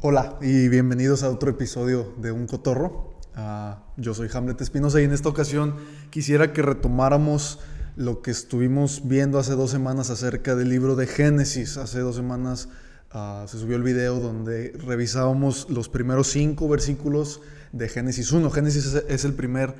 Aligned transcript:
Hola 0.00 0.38
y 0.40 0.68
bienvenidos 0.68 1.24
a 1.24 1.28
otro 1.28 1.50
episodio 1.50 2.14
de 2.18 2.30
Un 2.30 2.46
Cotorro. 2.46 3.18
Ah, 3.34 3.82
yo 3.96 4.14
soy 4.14 4.28
Hamlet 4.32 4.60
Espinosa 4.60 5.00
y 5.00 5.04
en 5.04 5.12
esta 5.12 5.28
ocasión 5.28 5.74
quisiera 6.10 6.52
que 6.52 6.62
retomáramos 6.62 7.58
lo 7.96 8.22
que 8.22 8.30
estuvimos 8.30 9.08
viendo 9.08 9.40
hace 9.40 9.54
dos 9.54 9.72
semanas 9.72 10.10
acerca 10.10 10.54
del 10.54 10.68
libro 10.68 10.94
de 10.94 11.08
Génesis. 11.08 11.78
Hace 11.78 11.98
dos 11.98 12.14
semanas 12.14 12.68
ah, 13.10 13.44
se 13.48 13.58
subió 13.58 13.74
el 13.74 13.82
video 13.82 14.20
donde 14.20 14.72
revisábamos 14.86 15.68
los 15.68 15.88
primeros 15.88 16.28
cinco 16.28 16.68
versículos 16.68 17.40
de 17.72 17.88
Génesis 17.88 18.30
1. 18.30 18.50
Génesis 18.50 18.94
es, 19.08 19.24
el 19.24 19.34
primer 19.34 19.74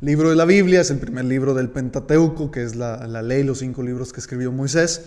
libro 0.00 0.30
de 0.30 0.36
la 0.36 0.46
Biblia, 0.46 0.80
es 0.80 0.90
el 0.90 0.98
primer 0.98 1.26
libro 1.26 1.54
del 1.54 1.70
Pentateuco, 1.70 2.50
que 2.50 2.64
es 2.64 2.74
la, 2.74 3.06
ley, 3.22 3.44
los 3.44 3.60
cinco 3.60 3.84
libros 3.84 4.12
que 4.12 4.18
escribió 4.18 4.50
Moisés. 4.50 5.02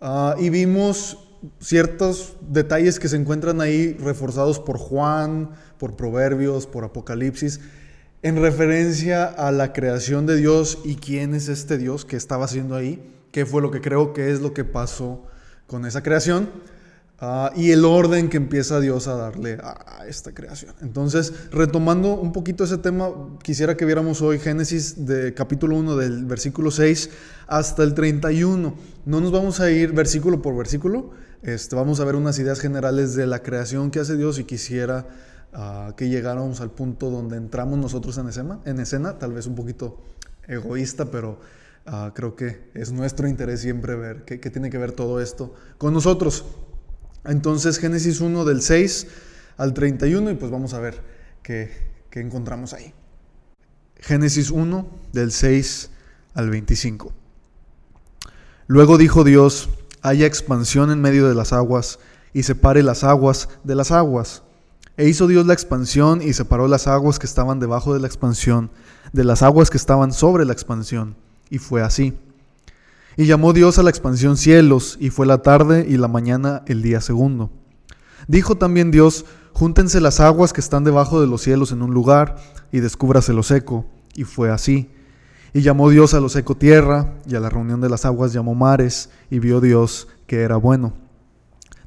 Ah, 0.00 0.36
y 0.38 0.50
vimos 0.50 1.31
ciertos 1.60 2.36
detalles 2.40 2.98
que 2.98 3.08
se 3.08 3.16
encuentran 3.16 3.60
ahí 3.60 3.94
reforzados 3.94 4.60
por 4.60 4.78
Juan, 4.78 5.50
por 5.78 5.96
Proverbios, 5.96 6.66
por 6.66 6.84
Apocalipsis, 6.84 7.60
en 8.22 8.40
referencia 8.40 9.24
a 9.24 9.50
la 9.50 9.72
creación 9.72 10.26
de 10.26 10.36
Dios 10.36 10.78
y 10.84 10.96
quién 10.96 11.34
es 11.34 11.48
este 11.48 11.78
Dios 11.78 12.04
que 12.04 12.16
estaba 12.16 12.44
haciendo 12.44 12.76
ahí, 12.76 13.02
qué 13.32 13.46
fue 13.46 13.62
lo 13.62 13.70
que 13.70 13.80
creo 13.80 14.12
que 14.12 14.30
es 14.30 14.40
lo 14.40 14.54
que 14.54 14.64
pasó 14.64 15.24
con 15.66 15.86
esa 15.86 16.02
creación. 16.02 16.48
Ah, 17.24 17.52
y 17.54 17.70
el 17.70 17.84
orden 17.84 18.28
que 18.28 18.36
empieza 18.36 18.80
Dios 18.80 19.06
a 19.06 19.14
darle 19.14 19.56
a, 19.62 20.04
esta 20.08 20.34
creación. 20.34 20.74
Entonces, 20.82 21.32
retomando 21.52 22.14
un 22.14 22.32
poquito 22.32 22.64
ese 22.64 22.78
tema, 22.78 23.10
quisiera 23.44 23.76
que 23.76 23.84
viéramos 23.84 24.20
hoy 24.22 24.40
Génesis 24.40 25.06
de 25.06 25.32
capítulo 25.32 25.76
1 25.76 25.96
del 25.98 26.24
versículo 26.24 26.72
6 26.72 27.10
hasta 27.46 27.84
el 27.84 27.94
31. 27.94 28.74
No 29.06 29.20
nos 29.20 29.30
vamos 29.30 29.60
a 29.60 29.70
ir 29.70 29.92
versículo 29.92 30.42
por 30.42 30.56
versículo, 30.56 31.10
este, 31.42 31.76
vamos 31.76 32.00
a 32.00 32.04
ver 32.04 32.16
unas 32.16 32.38
ideas 32.38 32.60
generales 32.60 33.14
de 33.14 33.26
la 33.26 33.42
creación 33.42 33.90
que 33.90 34.00
hace 34.00 34.16
Dios 34.16 34.38
y 34.38 34.44
quisiera 34.44 35.06
ah, 35.52 35.94
que 35.96 36.08
llegáramos 36.08 36.60
al 36.60 36.70
punto 36.70 37.10
donde 37.10 37.36
entramos 37.36 37.78
nosotros 37.78 38.16
en 38.18 38.28
escena, 38.28 38.60
en 38.64 38.80
escena 38.80 39.18
tal 39.18 39.32
vez 39.32 39.46
un 39.46 39.54
poquito 39.54 40.00
egoísta, 40.48 41.06
pero 41.06 41.40
ah, 41.86 42.12
creo 42.14 42.36
que 42.36 42.70
es 42.74 42.92
nuestro 42.92 43.28
interés 43.28 43.60
siempre 43.60 43.96
ver 43.96 44.24
qué, 44.24 44.40
qué 44.40 44.50
tiene 44.50 44.70
que 44.70 44.78
ver 44.78 44.92
todo 44.92 45.20
esto 45.20 45.54
con 45.78 45.92
nosotros. 45.92 46.44
Entonces 47.24 47.78
Génesis 47.78 48.20
1 48.20 48.44
del 48.44 48.62
6 48.62 49.06
al 49.56 49.74
31 49.74 50.30
y 50.30 50.34
pues 50.34 50.50
vamos 50.50 50.74
a 50.74 50.80
ver 50.80 51.00
qué, 51.42 51.70
encontramos 52.12 52.72
ahí. 52.72 52.92
Génesis 53.98 54.50
1 54.50 54.88
del 55.12 55.30
6 55.30 55.90
al 56.34 56.50
25. 56.50 57.12
Luego 58.66 58.98
dijo 58.98 59.24
Dios, 59.24 59.68
haya 60.02 60.26
expansión 60.26 60.90
en 60.90 61.00
medio 61.00 61.28
de 61.28 61.34
las 61.34 61.52
aguas 61.52 61.98
y 62.32 62.42
separe 62.42 62.82
las 62.82 63.04
aguas 63.04 63.48
de 63.64 63.74
las 63.74 63.90
aguas. 63.90 64.42
E 64.96 65.08
hizo 65.08 65.26
Dios 65.26 65.46
la 65.46 65.54
expansión 65.54 66.20
y 66.20 66.34
separó 66.34 66.68
las 66.68 66.86
aguas 66.86 67.18
que 67.18 67.26
estaban 67.26 67.60
debajo 67.60 67.94
de 67.94 68.00
la 68.00 68.06
expansión 68.06 68.70
de 69.12 69.24
las 69.24 69.42
aguas 69.42 69.70
que 69.70 69.76
estaban 69.76 70.12
sobre 70.12 70.44
la 70.44 70.52
expansión. 70.52 71.16
Y 71.50 71.58
fue 71.58 71.82
así. 71.82 72.14
Y 73.16 73.26
llamó 73.26 73.52
Dios 73.52 73.78
a 73.78 73.82
la 73.82 73.90
expansión 73.90 74.36
cielos, 74.36 74.96
y 74.98 75.10
fue 75.10 75.26
la 75.26 75.42
tarde 75.42 75.86
y 75.86 75.98
la 75.98 76.08
mañana 76.08 76.62
el 76.66 76.82
día 76.82 77.00
segundo. 77.00 77.50
Dijo 78.26 78.56
también 78.56 78.90
Dios, 78.90 79.26
júntense 79.52 80.00
las 80.00 80.20
aguas 80.20 80.52
que 80.52 80.60
están 80.60 80.84
debajo 80.84 81.20
de 81.20 81.26
los 81.26 81.42
cielos 81.42 81.72
en 81.72 81.82
un 81.82 81.92
lugar, 81.92 82.36
y 82.72 82.80
descúbrase 82.80 83.34
lo 83.34 83.42
seco. 83.42 83.84
Y 84.14 84.24
fue 84.24 84.50
así. 84.50 84.90
Y 85.54 85.60
llamó 85.60 85.90
Dios 85.90 86.14
a 86.14 86.20
lo 86.20 86.28
seco 86.28 86.56
tierra, 86.56 87.14
y 87.26 87.34
a 87.34 87.40
la 87.40 87.50
reunión 87.50 87.80
de 87.80 87.90
las 87.90 88.04
aguas 88.04 88.32
llamó 88.32 88.54
mares, 88.54 89.10
y 89.30 89.38
vio 89.38 89.60
Dios 89.60 90.08
que 90.26 90.40
era 90.40 90.56
bueno. 90.56 90.94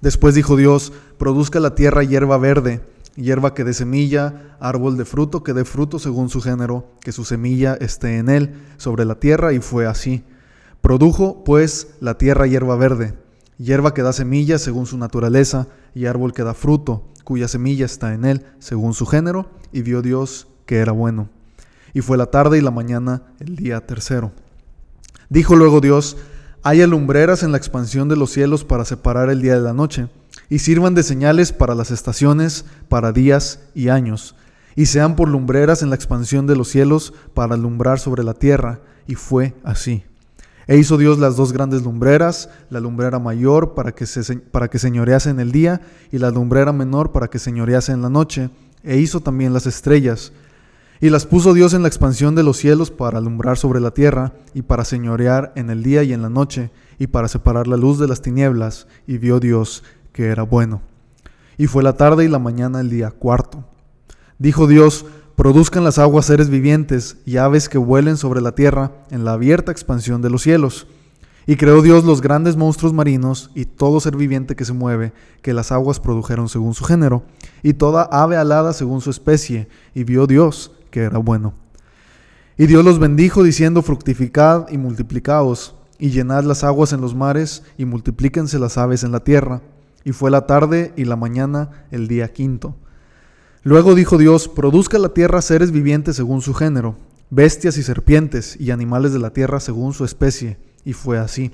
Después 0.01 0.35
dijo 0.35 0.55
Dios, 0.55 0.93
produzca 1.17 1.59
la 1.59 1.73
tierra 1.73 2.03
hierba 2.03 2.37
verde, 2.37 2.81
hierba 3.15 3.55
que 3.55 3.63
dé 3.63 3.73
semilla, 3.73 4.55
árbol 4.59 4.97
de 4.97 5.05
fruto 5.05 5.41
que 5.41 5.53
dé 5.53 5.65
fruto 5.65 5.97
según 5.97 6.29
su 6.29 6.41
género, 6.41 6.85
que 7.01 7.11
su 7.11 7.25
semilla 7.25 7.73
esté 7.73 8.17
en 8.17 8.29
él, 8.29 8.53
sobre 8.77 9.03
la 9.03 9.15
tierra, 9.15 9.51
y 9.51 9.59
fue 9.59 9.87
así. 9.87 10.23
Produjo, 10.81 11.43
pues, 11.43 11.95
la 12.01 12.19
tierra 12.19 12.45
hierba 12.45 12.75
verde, 12.75 13.17
hierba 13.57 13.95
que 13.95 14.03
da 14.03 14.13
semilla 14.13 14.59
según 14.59 14.85
su 14.85 14.97
naturaleza, 14.99 15.67
y 15.95 16.05
árbol 16.05 16.33
que 16.33 16.43
da 16.43 16.53
fruto, 16.53 17.07
cuya 17.23 17.47
semilla 17.47 17.85
está 17.85 18.13
en 18.13 18.25
él, 18.25 18.45
según 18.59 18.93
su 18.93 19.07
género, 19.07 19.49
y 19.71 19.81
vio 19.81 20.03
Dios 20.03 20.47
que 20.67 20.77
era 20.77 20.91
bueno. 20.91 21.29
Y 21.95 22.01
fue 22.01 22.17
la 22.17 22.25
tarde 22.25 22.57
y 22.57 22.61
la 22.61 22.71
mañana 22.71 23.23
el 23.39 23.55
día 23.55 23.79
tercero. 23.87 24.33
Dijo 25.29 25.55
luego 25.55 25.79
Dios, 25.79 26.17
haya 26.61 26.87
lumbreras 26.87 27.41
en 27.41 27.53
la 27.53 27.57
expansión 27.57 28.09
de 28.09 28.17
los 28.17 28.31
cielos 28.31 28.65
para 28.65 28.83
separar 28.83 29.29
el 29.29 29.41
día 29.41 29.55
de 29.55 29.61
la 29.61 29.71
noche, 29.71 30.09
y 30.49 30.59
sirvan 30.59 30.93
de 30.93 31.03
señales 31.03 31.53
para 31.53 31.73
las 31.73 31.91
estaciones, 31.91 32.65
para 32.89 33.13
días 33.13 33.61
y 33.73 33.87
años, 33.87 34.35
y 34.75 34.87
sean 34.87 35.15
por 35.15 35.29
lumbreras 35.29 35.83
en 35.83 35.89
la 35.89 35.95
expansión 35.95 36.47
de 36.47 36.57
los 36.57 36.67
cielos 36.67 37.13
para 37.33 37.55
alumbrar 37.55 37.97
sobre 37.97 38.25
la 38.25 38.33
tierra. 38.33 38.81
Y 39.07 39.15
fue 39.15 39.53
así. 39.63 40.03
E 40.67 40.77
hizo 40.77 40.97
Dios 40.97 41.17
las 41.17 41.37
dos 41.37 41.53
grandes 41.53 41.83
lumbreras, 41.83 42.49
la 42.69 42.81
lumbrera 42.81 43.19
mayor 43.19 43.73
para 43.73 43.93
que, 43.93 44.05
se, 44.05 44.35
para 44.35 44.67
que 44.67 44.79
señorease 44.79 45.29
en 45.29 45.39
el 45.39 45.53
día 45.53 45.79
y 46.11 46.17
la 46.17 46.29
lumbrera 46.29 46.73
menor 46.73 47.13
para 47.13 47.29
que 47.29 47.39
señorease 47.39 47.93
en 47.93 48.01
la 48.01 48.09
noche. 48.09 48.49
E 48.83 48.97
hizo 48.97 49.21
también 49.21 49.53
las 49.53 49.65
estrellas. 49.65 50.33
Y 51.05 51.11
las 51.11 51.27
puso 51.27 51.53
Dios 51.53 51.75
en 51.75 51.83
la 51.83 51.87
expansión 51.87 52.33
de 52.33 52.41
los 52.41 52.57
cielos 52.57 52.89
para 52.89 53.19
alumbrar 53.19 53.59
sobre 53.59 53.79
la 53.79 53.91
tierra 53.91 54.33
y 54.55 54.63
para 54.63 54.83
señorear 54.83 55.53
en 55.55 55.69
el 55.69 55.83
día 55.83 56.01
y 56.01 56.13
en 56.13 56.23
la 56.23 56.31
noche 56.31 56.71
y 56.97 57.05
para 57.05 57.27
separar 57.27 57.67
la 57.67 57.77
luz 57.77 57.99
de 57.99 58.07
las 58.07 58.23
tinieblas. 58.23 58.87
Y 59.05 59.19
vio 59.19 59.39
Dios 59.39 59.83
que 60.13 60.25
era 60.29 60.41
bueno. 60.41 60.81
Y 61.59 61.67
fue 61.67 61.83
la 61.83 61.93
tarde 61.93 62.25
y 62.25 62.27
la 62.27 62.39
mañana 62.39 62.79
el 62.81 62.89
día 62.89 63.11
cuarto. 63.11 63.63
Dijo 64.39 64.65
Dios, 64.65 65.05
produzcan 65.35 65.83
las 65.83 65.99
aguas 65.99 66.25
seres 66.25 66.49
vivientes 66.49 67.17
y 67.23 67.37
aves 67.37 67.69
que 67.69 67.77
vuelen 67.77 68.17
sobre 68.17 68.41
la 68.41 68.55
tierra 68.55 68.91
en 69.11 69.25
la 69.25 69.33
abierta 69.33 69.71
expansión 69.71 70.23
de 70.23 70.31
los 70.31 70.41
cielos. 70.41 70.87
Y 71.45 71.55
creó 71.57 71.83
Dios 71.83 72.03
los 72.03 72.21
grandes 72.21 72.57
monstruos 72.57 72.93
marinos 72.93 73.51
y 73.53 73.65
todo 73.65 73.99
ser 73.99 74.15
viviente 74.15 74.55
que 74.55 74.65
se 74.65 74.73
mueve, 74.73 75.13
que 75.43 75.53
las 75.53 75.71
aguas 75.71 75.99
produjeron 75.99 76.49
según 76.49 76.73
su 76.73 76.83
género, 76.83 77.21
y 77.61 77.73
toda 77.73 78.09
ave 78.11 78.37
alada 78.37 78.73
según 78.73 79.01
su 79.01 79.11
especie, 79.11 79.67
y 79.93 80.03
vio 80.03 80.25
Dios 80.25 80.71
que 80.95 81.01
era 81.01 81.17
bueno. 81.17 81.53
Y 82.57 82.67
Dios 82.67 82.85
los 82.85 82.99
bendijo 82.99 83.43
diciendo, 83.43 83.81
fructificad 83.81 84.69
y 84.69 84.77
multiplicaos, 84.77 85.75
y 85.99 86.11
llenad 86.11 86.45
las 86.45 86.63
aguas 86.63 86.93
en 86.93 87.01
los 87.01 87.13
mares, 87.13 87.63
y 87.77 87.83
multiplíquense 87.83 88.59
las 88.59 88.77
aves 88.77 89.03
en 89.03 89.11
la 89.11 89.19
tierra. 89.19 89.61
Y 90.05 90.13
fue 90.13 90.31
la 90.31 90.47
tarde 90.47 90.93
y 90.95 91.03
la 91.03 91.17
mañana 91.17 91.85
el 91.91 92.07
día 92.07 92.31
quinto. 92.31 92.77
Luego 93.61 93.93
dijo 93.93 94.17
Dios, 94.17 94.47
produzca 94.47 94.97
la 94.97 95.09
tierra 95.09 95.41
seres 95.41 95.71
vivientes 95.71 96.15
según 96.15 96.41
su 96.41 96.53
género, 96.53 96.95
bestias 97.29 97.75
y 97.77 97.83
serpientes, 97.83 98.55
y 98.57 98.71
animales 98.71 99.11
de 99.11 99.19
la 99.19 99.31
tierra 99.31 99.59
según 99.59 99.91
su 99.91 100.05
especie. 100.05 100.59
Y 100.85 100.93
fue 100.93 101.17
así. 101.17 101.51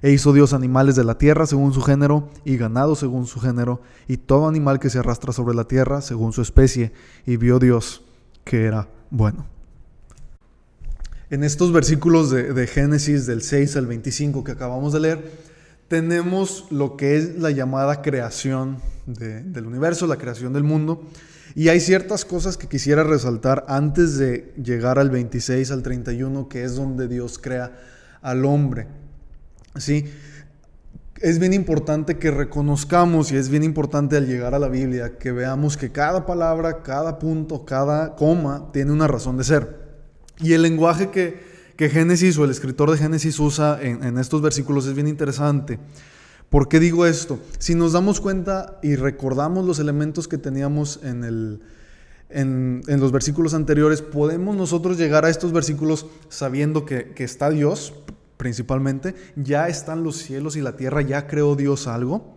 E 0.00 0.12
hizo 0.12 0.32
Dios 0.32 0.52
animales 0.52 0.94
de 0.94 1.02
la 1.02 1.18
tierra 1.18 1.46
según 1.46 1.72
su 1.72 1.82
género, 1.82 2.28
y 2.44 2.56
ganado 2.56 2.94
según 2.94 3.26
su 3.26 3.40
género, 3.40 3.80
y 4.06 4.18
todo 4.18 4.46
animal 4.46 4.78
que 4.78 4.90
se 4.90 5.00
arrastra 5.00 5.32
sobre 5.32 5.56
la 5.56 5.64
tierra 5.64 6.02
según 6.02 6.32
su 6.32 6.40
especie. 6.40 6.92
Y 7.26 7.36
vio 7.36 7.58
Dios 7.58 8.05
que 8.46 8.64
era 8.64 8.88
bueno. 9.10 9.44
En 11.28 11.42
estos 11.42 11.72
versículos 11.72 12.30
de, 12.30 12.66
Génesis 12.68 13.26
del 13.26 13.42
6 13.42 13.76
al 13.76 13.86
25 13.86 14.44
que 14.44 14.52
acabamos 14.52 14.92
de 14.92 15.00
leer, 15.00 15.32
tenemos 15.88 16.66
lo 16.70 16.96
que 16.96 17.16
es 17.16 17.36
la 17.36 17.50
llamada 17.50 18.02
creación 18.02 18.78
del 19.06 19.66
universo, 19.66 20.06
la 20.06 20.16
creación 20.16 20.52
del 20.52 20.62
mundo. 20.62 21.04
Y 21.56 21.68
hay 21.68 21.80
ciertas 21.80 22.24
cosas 22.24 22.56
que 22.56 22.68
quisiera 22.68 23.02
resaltar 23.02 23.64
antes 23.68 24.16
de 24.16 24.54
llegar 24.62 25.00
al 25.00 25.10
26, 25.10 25.72
al 25.72 25.82
31, 25.82 26.48
que 26.48 26.62
es 26.62 26.76
donde 26.76 27.08
Dios 27.08 27.40
crea 27.40 27.76
al 28.22 28.44
hombre. 28.44 28.86
¿Sí? 29.76 30.06
Es 31.20 31.38
bien 31.38 31.54
importante 31.54 32.18
que 32.18 32.30
reconozcamos 32.30 33.32
y 33.32 33.36
es 33.36 33.48
bien 33.48 33.64
importante 33.64 34.16
al 34.16 34.26
llegar 34.26 34.54
a 34.54 34.58
la 34.58 34.68
Biblia 34.68 35.16
que 35.18 35.32
veamos 35.32 35.76
que 35.76 35.90
cada 35.90 36.26
palabra, 36.26 36.82
cada 36.82 37.18
punto, 37.18 37.64
cada 37.64 38.14
coma 38.16 38.70
tiene 38.72 38.92
una 38.92 39.08
razón 39.08 39.38
de 39.38 39.44
ser. 39.44 39.86
Y 40.38 40.52
el 40.52 40.60
lenguaje 40.60 41.10
que, 41.10 41.40
que 41.76 41.88
Génesis 41.88 42.36
o 42.36 42.44
el 42.44 42.50
escritor 42.50 42.90
de 42.90 42.98
Génesis 42.98 43.40
usa 43.40 43.78
en, 43.80 44.04
en 44.04 44.18
estos 44.18 44.42
versículos 44.42 44.86
es 44.86 44.94
bien 44.94 45.08
interesante. 45.08 45.78
¿Por 46.50 46.68
qué 46.68 46.78
digo 46.80 47.06
esto? 47.06 47.40
Si 47.58 47.74
nos 47.74 47.92
damos 47.92 48.20
cuenta 48.20 48.78
y 48.82 48.96
recordamos 48.96 49.64
los 49.64 49.78
elementos 49.78 50.28
que 50.28 50.38
teníamos 50.38 51.00
en, 51.02 51.24
el, 51.24 51.60
en, 52.28 52.82
los 53.00 53.10
versículos 53.10 53.54
anteriores, 53.54 54.02
podemos 54.02 54.54
nosotros 54.54 54.96
llegar 54.96 55.24
a 55.24 55.30
estos 55.30 55.52
versículos 55.52 56.06
sabiendo 56.28 56.84
que, 56.84 57.14
que 57.14 57.24
está 57.24 57.50
Dios, 57.50 57.94
principalmente, 58.36 59.14
ya 59.36 59.68
están 59.68 60.02
los 60.02 60.16
cielos 60.16 60.56
y 60.56 60.60
la 60.60 60.76
tierra, 60.76 61.02
ya 61.02 61.26
creó 61.26 61.56
Dios 61.56 61.86
algo. 61.86 62.36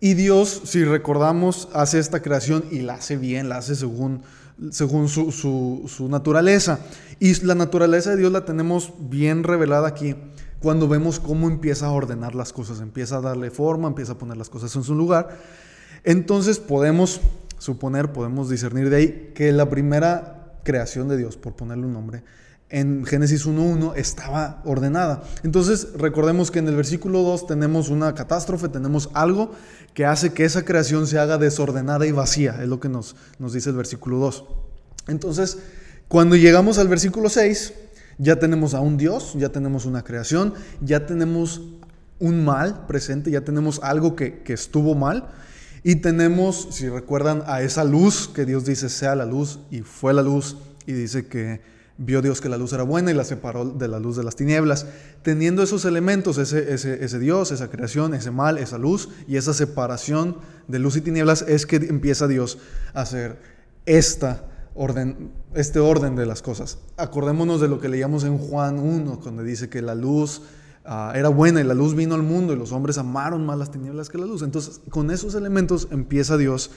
Y 0.00 0.14
Dios, 0.14 0.62
si 0.64 0.84
recordamos, 0.84 1.68
hace 1.72 1.98
esta 1.98 2.22
creación 2.22 2.64
y 2.70 2.80
la 2.80 2.94
hace 2.94 3.16
bien, 3.16 3.48
la 3.48 3.58
hace 3.58 3.76
según, 3.76 4.22
según 4.70 5.08
su, 5.08 5.30
su, 5.30 5.84
su 5.86 6.08
naturaleza. 6.08 6.80
Y 7.20 7.34
la 7.44 7.54
naturaleza 7.54 8.10
de 8.10 8.16
Dios 8.16 8.32
la 8.32 8.44
tenemos 8.44 8.92
bien 8.98 9.44
revelada 9.44 9.86
aquí 9.86 10.16
cuando 10.62 10.88
vemos 10.88 11.18
cómo 11.18 11.48
empieza 11.48 11.86
a 11.86 11.90
ordenar 11.90 12.34
las 12.34 12.52
cosas, 12.52 12.80
empieza 12.80 13.16
a 13.16 13.20
darle 13.20 13.50
forma, 13.50 13.88
empieza 13.88 14.12
a 14.12 14.18
poner 14.18 14.36
las 14.36 14.48
cosas 14.48 14.74
en 14.76 14.84
su 14.84 14.94
lugar. 14.94 15.36
Entonces 16.04 16.58
podemos 16.58 17.20
suponer, 17.58 18.12
podemos 18.12 18.48
discernir 18.48 18.88
de 18.88 18.96
ahí 18.96 19.32
que 19.34 19.52
la 19.52 19.68
primera 19.68 20.56
creación 20.62 21.08
de 21.08 21.16
Dios, 21.16 21.36
por 21.36 21.54
ponerle 21.54 21.86
un 21.86 21.92
nombre, 21.92 22.22
en 22.72 23.04
Génesis 23.04 23.46
1.1 23.46 23.92
estaba 23.96 24.62
ordenada. 24.64 25.22
Entonces 25.44 25.88
recordemos 25.94 26.50
que 26.50 26.58
en 26.58 26.68
el 26.68 26.74
versículo 26.74 27.22
2 27.22 27.46
tenemos 27.46 27.90
una 27.90 28.14
catástrofe, 28.14 28.68
tenemos 28.68 29.10
algo 29.12 29.52
que 29.92 30.06
hace 30.06 30.32
que 30.32 30.46
esa 30.46 30.64
creación 30.64 31.06
se 31.06 31.18
haga 31.18 31.36
desordenada 31.36 32.06
y 32.06 32.12
vacía, 32.12 32.58
es 32.62 32.68
lo 32.68 32.80
que 32.80 32.88
nos, 32.88 33.14
nos 33.38 33.52
dice 33.52 33.68
el 33.68 33.76
versículo 33.76 34.16
2. 34.18 34.44
Entonces, 35.08 35.58
cuando 36.08 36.34
llegamos 36.34 36.78
al 36.78 36.88
versículo 36.88 37.28
6, 37.28 37.74
ya 38.16 38.36
tenemos 38.36 38.72
a 38.72 38.80
un 38.80 38.96
Dios, 38.96 39.34
ya 39.36 39.50
tenemos 39.50 39.84
una 39.84 40.02
creación, 40.02 40.54
ya 40.80 41.04
tenemos 41.04 41.60
un 42.18 42.42
mal 42.42 42.86
presente, 42.86 43.30
ya 43.30 43.42
tenemos 43.42 43.80
algo 43.82 44.16
que, 44.16 44.42
que 44.42 44.54
estuvo 44.54 44.94
mal. 44.94 45.28
Y 45.84 45.96
tenemos, 45.96 46.68
si 46.70 46.88
recuerdan, 46.88 47.42
a 47.46 47.60
esa 47.60 47.84
luz 47.84 48.28
que 48.28 48.46
Dios 48.46 48.64
dice 48.64 48.88
sea 48.88 49.14
la 49.14 49.26
luz 49.26 49.58
y 49.70 49.80
fue 49.80 50.14
la 50.14 50.22
luz 50.22 50.56
y 50.86 50.92
dice 50.92 51.26
que 51.26 51.60
vio 52.04 52.22
Dios 52.22 52.40
que 52.40 52.48
la 52.48 52.56
luz 52.56 52.72
era 52.72 52.82
buena 52.82 53.10
y 53.10 53.14
la 53.14 53.24
separó 53.24 53.64
de 53.64 53.88
la 53.88 53.98
luz 53.98 54.16
de 54.16 54.24
las 54.24 54.36
tinieblas. 54.36 54.86
Teniendo 55.22 55.62
esos 55.62 55.84
elementos, 55.84 56.38
ese, 56.38 56.72
ese, 56.72 57.04
ese 57.04 57.18
Dios, 57.18 57.52
esa 57.52 57.70
creación, 57.70 58.14
ese 58.14 58.30
mal, 58.30 58.58
esa 58.58 58.78
luz 58.78 59.08
y 59.26 59.36
esa 59.36 59.54
separación 59.54 60.38
de 60.68 60.78
luz 60.78 60.96
y 60.96 61.00
tinieblas 61.00 61.42
es 61.42 61.66
que 61.66 61.76
empieza 61.76 62.28
Dios 62.28 62.58
a 62.94 63.02
hacer 63.02 63.38
esta 63.86 64.44
orden, 64.74 65.32
este 65.54 65.78
orden 65.78 66.16
de 66.16 66.26
las 66.26 66.42
cosas. 66.42 66.78
Acordémonos 66.96 67.60
de 67.60 67.68
lo 67.68 67.80
que 67.80 67.88
leíamos 67.88 68.24
en 68.24 68.38
Juan 68.38 68.78
1, 68.78 69.20
donde 69.22 69.44
dice 69.44 69.68
que 69.68 69.82
la 69.82 69.94
luz 69.94 70.42
Ah, 70.84 71.12
era 71.14 71.28
buena 71.28 71.60
y 71.60 71.64
la 71.64 71.74
luz 71.74 71.94
vino 71.94 72.16
al 72.16 72.24
mundo 72.24 72.52
y 72.52 72.56
los 72.56 72.72
hombres 72.72 72.98
amaron 72.98 73.46
más 73.46 73.56
las 73.56 73.70
tinieblas 73.70 74.08
que 74.08 74.18
la 74.18 74.26
luz. 74.26 74.42
Entonces, 74.42 74.80
con 74.90 75.10
esos 75.10 75.34
elementos 75.34 75.88
empieza 75.92 76.36
Dios 76.36 76.70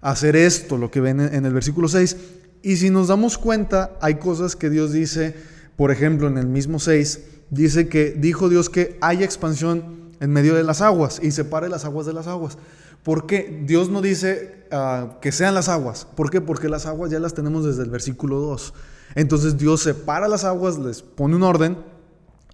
a 0.00 0.10
hacer 0.10 0.36
esto, 0.36 0.78
lo 0.78 0.90
que 0.90 1.00
ven 1.00 1.20
en 1.20 1.44
el 1.44 1.52
versículo 1.52 1.88
6. 1.88 2.16
Y 2.62 2.76
si 2.76 2.90
nos 2.90 3.08
damos 3.08 3.38
cuenta, 3.38 3.96
hay 4.00 4.16
cosas 4.16 4.56
que 4.56 4.70
Dios 4.70 4.92
dice, 4.92 5.34
por 5.76 5.90
ejemplo, 5.90 6.28
en 6.28 6.38
el 6.38 6.46
mismo 6.46 6.78
6, 6.78 7.20
dice 7.50 7.88
que 7.88 8.12
dijo 8.12 8.48
Dios 8.48 8.70
que 8.70 8.96
haya 9.00 9.24
expansión 9.24 10.12
en 10.20 10.30
medio 10.30 10.54
de 10.54 10.62
las 10.62 10.80
aguas 10.80 11.20
y 11.22 11.32
separe 11.32 11.68
las 11.68 11.84
aguas 11.84 12.06
de 12.06 12.12
las 12.12 12.28
aguas. 12.28 12.56
¿Por 13.02 13.26
qué? 13.26 13.62
Dios 13.66 13.90
no 13.90 14.00
dice 14.00 14.66
ah, 14.70 15.18
que 15.20 15.32
sean 15.32 15.54
las 15.54 15.68
aguas. 15.68 16.06
¿Por 16.14 16.30
qué? 16.30 16.40
Porque 16.40 16.68
las 16.68 16.86
aguas 16.86 17.10
ya 17.10 17.18
las 17.18 17.34
tenemos 17.34 17.64
desde 17.64 17.82
el 17.82 17.90
versículo 17.90 18.38
2. 18.38 18.74
Entonces 19.16 19.58
Dios 19.58 19.82
separa 19.82 20.28
las 20.28 20.44
aguas, 20.44 20.78
les 20.78 21.02
pone 21.02 21.34
un 21.34 21.42
orden 21.42 21.76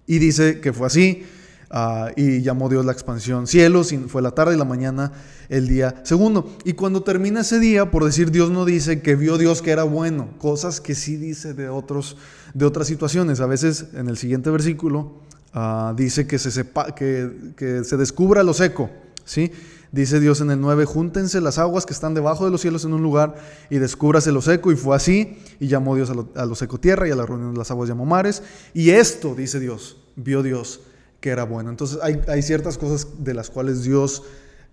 y 0.07 0.17
dice 0.17 0.59
que 0.59 0.73
fue 0.73 0.87
así. 0.87 1.23
Ah, 1.71 2.11
y 2.15 2.41
llamó 2.41 2.67
Dios 2.67 2.83
la 2.83 2.91
expansión 2.91 3.45
cielos, 3.45 3.93
fue 4.07 4.23
la 4.23 4.31
tarde 4.31 4.55
y 4.55 4.57
la 4.57 4.65
mañana 4.65 5.11
el 5.49 5.67
día 5.67 6.01
segundo. 6.03 6.57
Y 6.65 6.73
cuando 6.73 7.03
termina 7.03 7.41
ese 7.41 7.59
día, 7.59 7.91
por 7.91 8.03
decir 8.03 8.31
Dios 8.31 8.49
no 8.49 8.65
dice 8.65 9.01
que 9.03 9.15
vio 9.15 9.37
Dios 9.37 9.61
que 9.61 9.69
era 9.69 9.83
bueno, 9.83 10.29
cosas 10.39 10.81
que 10.81 10.95
sí 10.95 11.15
dice 11.15 11.53
de, 11.53 11.69
otros, 11.69 12.17
de 12.55 12.65
otras 12.65 12.87
situaciones. 12.87 13.39
A 13.39 13.45
veces 13.45 13.85
en 13.93 14.09
el 14.09 14.17
siguiente 14.17 14.49
versículo 14.49 15.21
ah, 15.53 15.93
dice 15.95 16.25
que 16.25 16.39
se, 16.39 16.49
sepa, 16.49 16.95
que, 16.95 17.53
que 17.55 17.83
se 17.83 17.97
descubra 17.97 18.41
lo 18.41 18.55
seco, 18.55 18.89
¿sí? 19.23 19.51
Dice 19.91 20.19
Dios 20.19 20.41
en 20.41 20.49
el 20.51 20.61
9, 20.61 20.85
júntense 20.85 21.39
las 21.41 21.57
aguas 21.57 21.85
que 21.85 21.93
están 21.93 22.13
debajo 22.13 22.45
de 22.45 22.51
los 22.51 22.61
cielos 22.61 22.85
en 22.85 22.93
un 22.93 23.01
lugar 23.01 23.35
y 23.71 23.77
descúbrase 23.77 24.31
lo 24.31 24.41
seco. 24.41 24.71
Y 24.71 24.75
fue 24.75 24.95
así, 24.95 25.37
y 25.59 25.67
llamó 25.67 25.95
Dios 25.95 26.11
a 26.11 26.45
lo, 26.45 26.55
seco 26.55 26.79
tierra 26.79 27.07
y 27.07 27.11
a 27.11 27.15
la 27.15 27.25
reunión 27.25 27.53
de 27.53 27.57
las 27.57 27.71
aguas 27.71 27.89
llamó 27.89 28.05
mares. 28.05 28.43
Y 28.75 28.91
esto, 28.91 29.33
dice 29.33 29.59
Dios, 29.59 29.97
vio 30.15 30.43
Dios 30.43 30.81
que 31.19 31.29
era 31.29 31.43
bueno. 31.43 31.69
Entonces 31.69 31.99
hay, 32.01 32.41
ciertas 32.41 32.77
cosas 32.77 33.07
de 33.19 33.33
las 33.33 33.49
cuales 33.49 33.83
Dios 33.83 34.23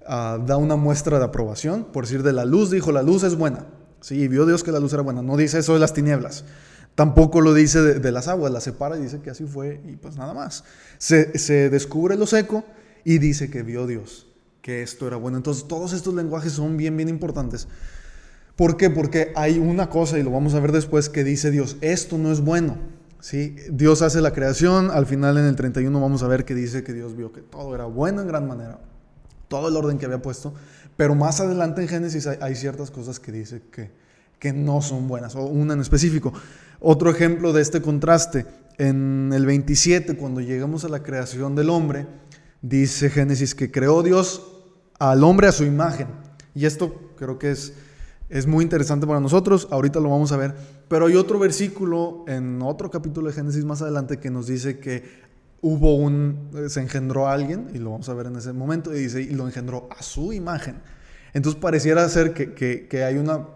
ah, 0.06 0.38
da 0.44 0.56
una 0.56 0.76
muestra 0.76 1.18
de 1.18 1.24
aprobación. 1.24 1.84
Por 1.84 2.04
decir, 2.04 2.22
de 2.22 2.32
la 2.32 2.44
luz, 2.44 2.70
dijo, 2.70 2.92
la 2.92 3.02
luz 3.02 3.22
es 3.22 3.36
buena. 3.36 3.66
Sí, 4.00 4.28
vio 4.28 4.46
Dios 4.46 4.62
que 4.62 4.72
la 4.72 4.80
luz 4.80 4.92
era 4.92 5.02
buena. 5.02 5.22
No 5.22 5.36
dice 5.36 5.58
eso 5.58 5.74
de 5.74 5.80
las 5.80 5.92
tinieblas. 5.92 6.44
Tampoco 6.94 7.40
lo 7.40 7.52
dice 7.52 7.82
de, 7.82 8.12
las 8.12 8.26
aguas, 8.26 8.50
la 8.50 8.60
separa 8.60 8.96
y 8.96 9.02
dice 9.02 9.20
que 9.20 9.28
así 9.28 9.44
fue 9.44 9.82
y 9.86 9.96
pues 9.96 10.16
nada 10.16 10.32
más. 10.32 10.64
Se, 10.96 11.38
se 11.38 11.68
descubre 11.68 12.16
lo 12.16 12.26
seco 12.26 12.64
y 13.04 13.18
dice 13.18 13.50
que 13.50 13.62
vio 13.62 13.86
Dios 13.86 14.26
que 14.66 14.82
esto 14.82 15.06
era 15.06 15.16
bueno. 15.16 15.36
Entonces 15.36 15.68
todos 15.68 15.92
estos 15.92 16.12
lenguajes 16.12 16.54
son 16.54 16.76
bien, 16.76 16.96
bien 16.96 17.08
importantes. 17.08 17.68
¿Por 18.56 18.76
qué? 18.76 18.90
Porque 18.90 19.30
hay 19.36 19.60
una 19.60 19.88
cosa, 19.88 20.18
y 20.18 20.24
lo 20.24 20.32
vamos 20.32 20.54
a 20.54 20.60
ver 20.60 20.72
después, 20.72 21.08
que 21.08 21.22
dice 21.22 21.52
Dios, 21.52 21.76
esto 21.82 22.18
no 22.18 22.32
es 22.32 22.40
bueno. 22.40 22.76
¿Sí? 23.26 23.56
Dios 23.72 24.02
hace 24.02 24.20
la 24.20 24.32
creación, 24.32 24.88
al 24.92 25.04
final 25.04 25.36
en 25.36 25.46
el 25.46 25.56
31 25.56 26.00
vamos 26.00 26.22
a 26.22 26.28
ver 26.28 26.44
que 26.44 26.54
dice 26.54 26.84
que 26.84 26.92
Dios 26.92 27.16
vio 27.16 27.32
que 27.32 27.40
todo 27.40 27.74
era 27.74 27.84
bueno 27.84 28.22
en 28.22 28.28
gran 28.28 28.46
manera, 28.46 28.78
todo 29.48 29.68
el 29.68 29.76
orden 29.76 29.98
que 29.98 30.06
había 30.06 30.22
puesto, 30.22 30.54
pero 30.96 31.16
más 31.16 31.40
adelante 31.40 31.82
en 31.82 31.88
Génesis 31.88 32.28
hay, 32.28 32.54
ciertas 32.54 32.92
cosas 32.92 33.18
que 33.18 33.32
dice 33.32 33.62
que, 33.72 33.90
que 34.38 34.52
no 34.52 34.80
son 34.80 35.08
buenas, 35.08 35.34
o 35.34 35.44
una 35.44 35.74
en 35.74 35.80
específico. 35.80 36.32
Otro 36.78 37.10
ejemplo 37.10 37.52
de 37.52 37.62
este 37.62 37.82
contraste, 37.82 38.46
en 38.78 39.32
el 39.34 39.44
27, 39.44 40.16
cuando 40.16 40.40
llegamos 40.40 40.84
a 40.84 40.88
la 40.88 41.02
creación 41.02 41.56
del 41.56 41.70
hombre, 41.70 42.06
dice 42.62 43.10
Génesis 43.10 43.56
que 43.56 43.72
creó 43.72 44.04
Dios 44.04 44.46
al 45.00 45.24
hombre 45.24 45.48
a 45.48 45.52
su 45.52 45.64
imagen. 45.64 46.06
Y 46.54 46.64
esto 46.64 47.12
creo 47.16 47.40
que 47.40 47.50
es, 47.50 47.72
es 48.28 48.46
muy 48.46 48.64
interesante 48.64 49.06
para 49.06 49.20
nosotros, 49.20 49.68
ahorita 49.70 50.00
lo 50.00 50.10
vamos 50.10 50.32
a 50.32 50.36
ver. 50.36 50.54
Pero 50.88 51.06
hay 51.06 51.16
otro 51.16 51.38
versículo 51.38 52.24
en 52.26 52.60
otro 52.62 52.90
capítulo 52.90 53.28
de 53.28 53.34
Génesis 53.34 53.64
más 53.64 53.82
adelante 53.82 54.18
que 54.18 54.30
nos 54.30 54.46
dice 54.46 54.78
que 54.78 55.26
hubo 55.60 55.96
un, 55.96 56.50
se 56.68 56.80
engendró 56.80 57.28
a 57.28 57.32
alguien, 57.32 57.68
y 57.74 57.78
lo 57.78 57.90
vamos 57.90 58.08
a 58.08 58.14
ver 58.14 58.26
en 58.26 58.36
ese 58.36 58.52
momento, 58.52 58.94
y 58.94 59.00
dice, 59.00 59.22
y 59.22 59.30
lo 59.30 59.46
engendró 59.46 59.88
a 59.96 60.02
su 60.02 60.32
imagen. 60.32 60.76
Entonces 61.34 61.60
pareciera 61.60 62.08
ser 62.08 62.32
que, 62.32 62.54
que, 62.88 63.04
hay 63.04 63.16
una, 63.16 63.46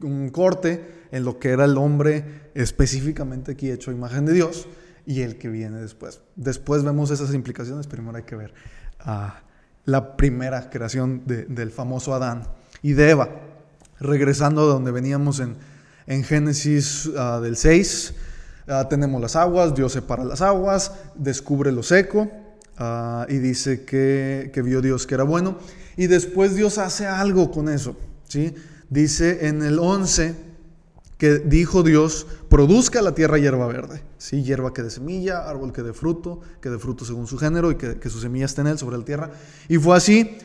un 0.00 0.30
corte 0.30 1.02
en 1.10 1.24
lo 1.24 1.38
que 1.38 1.50
era 1.50 1.64
el 1.64 1.76
hombre 1.76 2.50
específicamente 2.54 3.52
aquí 3.52 3.70
hecho 3.70 3.92
imagen 3.92 4.24
de 4.24 4.32
Dios 4.32 4.66
y 5.04 5.22
el 5.22 5.36
que 5.36 5.48
viene 5.48 5.80
después. 5.80 6.20
Después 6.36 6.84
vemos 6.84 7.10
esas 7.10 7.34
implicaciones, 7.34 7.86
primero 7.86 8.16
hay 8.16 8.22
que 8.22 8.36
ver 8.36 8.54
a 9.00 9.42
la 9.84 10.16
primera 10.16 10.70
creación 10.70 11.22
del 11.26 11.70
famoso 11.70 12.14
Adán 12.14 12.44
y 12.82 12.92
de 12.92 13.10
Eva. 13.10 13.28
Regresando 14.02 14.62
a 14.62 14.64
donde 14.64 14.90
veníamos 14.90 15.40
en, 15.40 15.56
en 16.06 16.24
Génesis 16.24 17.08
ah, 17.16 17.40
del 17.40 17.56
6, 17.56 18.14
ah, 18.68 18.88
tenemos 18.88 19.20
las 19.20 19.36
aguas, 19.36 19.74
Dios 19.74 19.92
separa 19.92 20.24
las 20.24 20.40
aguas, 20.40 20.92
descubre 21.14 21.70
lo 21.70 21.82
seco 21.82 22.30
ah, 22.78 23.26
y 23.28 23.38
dice 23.38 23.84
que, 23.84 24.50
que, 24.52 24.62
vio 24.62 24.82
Dios 24.82 25.06
que 25.06 25.14
era 25.14 25.24
bueno. 25.24 25.58
Y 25.96 26.08
después 26.08 26.56
Dios 26.56 26.78
hace 26.78 27.06
algo 27.06 27.50
con 27.50 27.68
eso. 27.68 27.96
¿sí? 28.26 28.54
Dice 28.90 29.46
en 29.46 29.62
el 29.62 29.78
11, 29.78 30.34
que 31.22 31.38
dijo 31.38 31.84
Dios, 31.84 32.26
produzca 32.48 33.00
la 33.00 33.14
tierra 33.14 33.38
hierba 33.38 33.68
verde, 33.68 34.02
¿sí? 34.18 34.42
hierba 34.42 34.74
que 34.74 34.82
de 34.82 34.90
semilla, 34.90 35.48
árbol 35.48 35.72
que 35.72 35.84
de 35.84 35.92
fruto, 35.92 36.40
que 36.60 36.68
de 36.68 36.80
fruto 36.80 37.04
según 37.04 37.28
su 37.28 37.38
género 37.38 37.70
y 37.70 37.76
que, 37.76 38.10
su 38.10 38.18
semilla 38.18 38.46
esté 38.46 38.62
en 38.62 38.66
él 38.66 38.76
sobre 38.76 38.98
la 38.98 39.04
tierra. 39.04 39.30
Y 39.68 39.78
fue 39.78 39.96
así, 39.96 40.36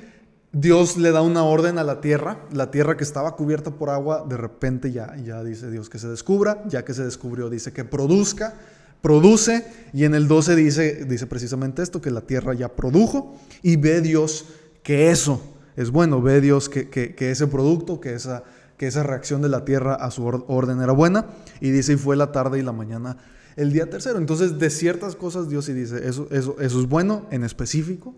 Dios 0.52 0.98
le 0.98 1.12
da 1.12 1.22
una 1.22 1.44
orden 1.44 1.78
a 1.78 1.84
la 1.84 2.02
tierra, 2.02 2.40
la 2.52 2.72
tierra 2.72 2.98
que 2.98 3.04
estaba 3.04 3.36
cubierta 3.36 3.72
por 3.72 3.90
agua, 3.90 4.26
de 4.28 4.38
repente 4.38 4.92
ya, 4.92 5.16
ya 5.18 5.44
dice 5.44 5.70
Dios 5.70 5.90
que 5.90 6.00
se 6.00 6.08
descubra, 6.08 6.64
ya 6.68 6.86
que 6.86 6.94
se 6.94 7.04
descubrió, 7.04 7.50
dice 7.50 7.74
que 7.74 7.84
produzca, 7.84 8.56
produce, 9.02 9.66
y 9.94 10.06
en 10.06 10.16
el 10.16 10.28
12 10.28 10.56
dice, 10.56 11.06
dice 11.06 11.28
precisamente 11.28 11.84
esto, 11.84 12.02
que 12.02 12.12
la 12.12 12.22
tierra 12.22 12.54
ya 12.54 12.76
produjo, 12.76 13.38
y 13.62 13.76
ve 13.76 14.02
Dios 14.02 14.46
que 14.84 15.12
eso 15.12 15.42
es 15.76 15.92
bueno, 15.92 16.22
ve 16.22 16.42
Dios 16.42 16.70
que, 16.70 16.90
que 16.90 17.32
ese 17.32 17.48
producto, 17.48 18.00
que 18.00 18.14
esa 18.14 18.44
que 18.78 18.88
esa 18.88 19.04
reacción 19.04 19.42
de 19.42 19.50
la 19.50 19.66
tierra 19.66 19.96
a 19.96 20.12
su 20.12 20.24
orden 20.26 20.82
era 20.82 20.94
buena. 20.94 21.26
Y 21.60 21.72
dice, 21.72 21.94
y 21.94 21.98
fue 21.98 22.16
la 22.16 22.32
tarde 22.32 22.60
y 22.60 22.62
la 22.62 22.72
mañana 22.72 23.18
el 23.56 23.74
día 23.74 23.90
tercero. 23.90 24.20
Entonces, 24.20 24.60
de 24.60 24.70
ciertas 24.70 25.16
cosas 25.16 25.50
Dios 25.50 25.66
sí 25.66 25.74
dice, 25.74 26.08
eso, 26.08 26.28
eso, 26.30 26.56
eso 26.60 26.80
es 26.80 26.88
bueno 26.88 27.26
en 27.32 27.44
específico. 27.44 28.16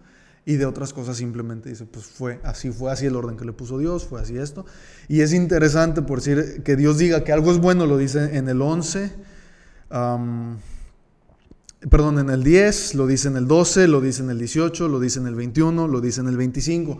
Y 0.50 0.58
de 0.58 0.66
otras 0.66 0.94
cosas 0.94 1.18
simplemente 1.18 1.70
dice, 1.70 1.86
pues 1.86 2.08
fue 2.08 2.40
así, 2.44 2.72
fue 2.72 2.92
así 2.92 3.06
el 3.06 3.16
orden 3.16 3.38
que 3.38 3.46
le 3.46 3.54
puso 3.54 3.78
Dios, 3.78 4.06
fue 4.06 4.20
así 4.20 4.36
esto. 4.36 4.66
Y 5.08 5.22
es 5.22 5.32
interesante 5.32 6.02
por 6.02 6.22
decir 6.22 6.64
que 6.64 6.76
Dios 6.76 6.98
diga 6.98 7.24
que 7.24 7.32
algo 7.32 7.52
es 7.52 7.60
bueno, 7.60 7.86
lo 7.86 8.00
dice 8.00 8.36
en 8.36 8.50
el 8.50 8.60
11, 8.60 9.12
perdón, 11.88 12.18
en 12.18 12.32
el 12.32 12.44
10, 12.44 12.96
lo 12.96 13.06
dice 13.06 13.28
en 13.28 13.38
el 13.38 13.46
12, 13.46 13.88
lo 13.90 14.02
dice 14.02 14.24
en 14.24 14.32
el 14.32 14.40
18, 14.40 14.88
lo 14.88 15.00
dice 15.00 15.20
en 15.20 15.28
el 15.28 15.36
21, 15.36 15.88
lo 15.88 16.02
dice 16.02 16.22
en 16.22 16.28
el 16.28 16.38
25. 16.38 17.00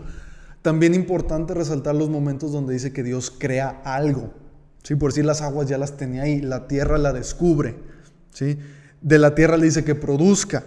También 0.62 0.94
importante 0.94 1.52
resaltar 1.52 1.96
los 1.96 2.08
momentos 2.08 2.52
donde 2.52 2.74
dice 2.74 2.92
que 2.92 3.02
Dios 3.02 3.34
crea 3.36 3.82
algo. 3.84 4.32
¿sí? 4.84 4.94
Por 4.94 5.12
si 5.12 5.24
las 5.24 5.42
aguas 5.42 5.68
ya 5.68 5.76
las 5.76 5.96
tenía 5.96 6.22
ahí, 6.22 6.40
la 6.40 6.68
tierra 6.68 6.98
la 6.98 7.12
descubre. 7.12 7.74
¿sí? 8.32 8.60
De 9.00 9.18
la 9.18 9.34
tierra 9.34 9.56
le 9.56 9.64
dice 9.64 9.82
que 9.82 9.96
produzca. 9.96 10.62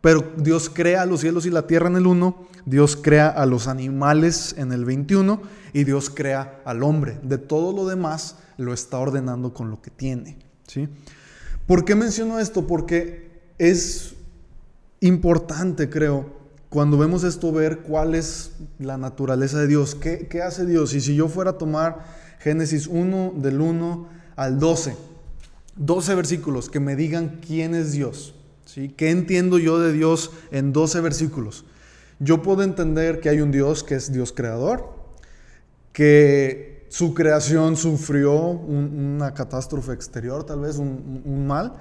Pero 0.00 0.32
Dios 0.36 0.70
crea 0.70 1.04
los 1.06 1.20
cielos 1.20 1.46
y 1.46 1.50
la 1.50 1.66
tierra 1.66 1.88
en 1.88 1.96
el 1.96 2.06
1, 2.06 2.48
Dios 2.64 2.96
crea 2.96 3.28
a 3.28 3.46
los 3.46 3.68
animales 3.68 4.54
en 4.56 4.72
el 4.72 4.84
21 4.84 5.42
y 5.72 5.84
Dios 5.84 6.10
crea 6.10 6.60
al 6.64 6.82
hombre. 6.82 7.18
De 7.22 7.38
todo 7.38 7.72
lo 7.72 7.86
demás 7.86 8.36
lo 8.56 8.72
está 8.72 8.98
ordenando 8.98 9.52
con 9.52 9.70
lo 9.70 9.82
que 9.82 9.90
tiene. 9.90 10.38
¿sí? 10.66 10.88
¿Por 11.66 11.84
qué 11.84 11.94
menciono 11.94 12.38
esto? 12.38 12.66
Porque 12.66 13.40
es 13.58 14.14
importante, 15.00 15.90
creo, 15.90 16.40
cuando 16.70 16.96
vemos 16.96 17.24
esto, 17.24 17.52
ver 17.52 17.80
cuál 17.80 18.14
es 18.14 18.52
la 18.78 18.96
naturaleza 18.96 19.58
de 19.58 19.66
Dios, 19.66 19.94
qué, 19.94 20.28
qué 20.28 20.42
hace 20.42 20.64
Dios. 20.64 20.94
Y 20.94 21.00
si 21.00 21.14
yo 21.14 21.28
fuera 21.28 21.52
a 21.52 21.58
tomar 21.58 22.04
Génesis 22.38 22.86
1 22.86 23.34
del 23.36 23.60
1 23.60 24.08
al 24.36 24.58
12, 24.58 24.96
12 25.76 26.14
versículos 26.14 26.70
que 26.70 26.80
me 26.80 26.96
digan 26.96 27.40
quién 27.46 27.74
es 27.74 27.92
Dios, 27.92 28.34
¿sí? 28.72 28.88
¿Qué 28.96 29.10
entiendo 29.10 29.58
yo 29.58 29.80
de 29.80 29.92
Dios 29.92 30.30
en 30.50 30.72
12 30.72 31.00
versículos? 31.00 31.64
Yo 32.18 32.42
puedo 32.42 32.62
entender 32.62 33.20
que 33.20 33.28
hay 33.28 33.40
un 33.40 33.50
Dios 33.50 33.82
que 33.82 33.94
es 33.94 34.12
Dios 34.12 34.32
creador, 34.32 34.94
que 35.92 36.86
su 36.88 37.14
creación 37.14 37.76
sufrió 37.76 38.34
una 38.36 39.32
catástrofe 39.32 39.92
exterior, 39.92 40.44
tal 40.44 40.60
vez 40.60 40.76
un, 40.76 41.46
mal, 41.46 41.74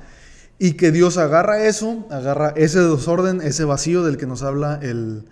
y 0.57 0.73
que 0.73 0.91
Dios 0.91 1.17
agarra 1.17 1.65
eso, 1.65 2.05
agarra 2.09 2.53
ese 2.55 2.79
desorden, 2.79 3.41
ese 3.41 3.65
vacío 3.65 4.03
del 4.03 4.17
que 4.17 4.27
nos 4.27 4.43
habla 4.43 4.79
el, 4.81 5.25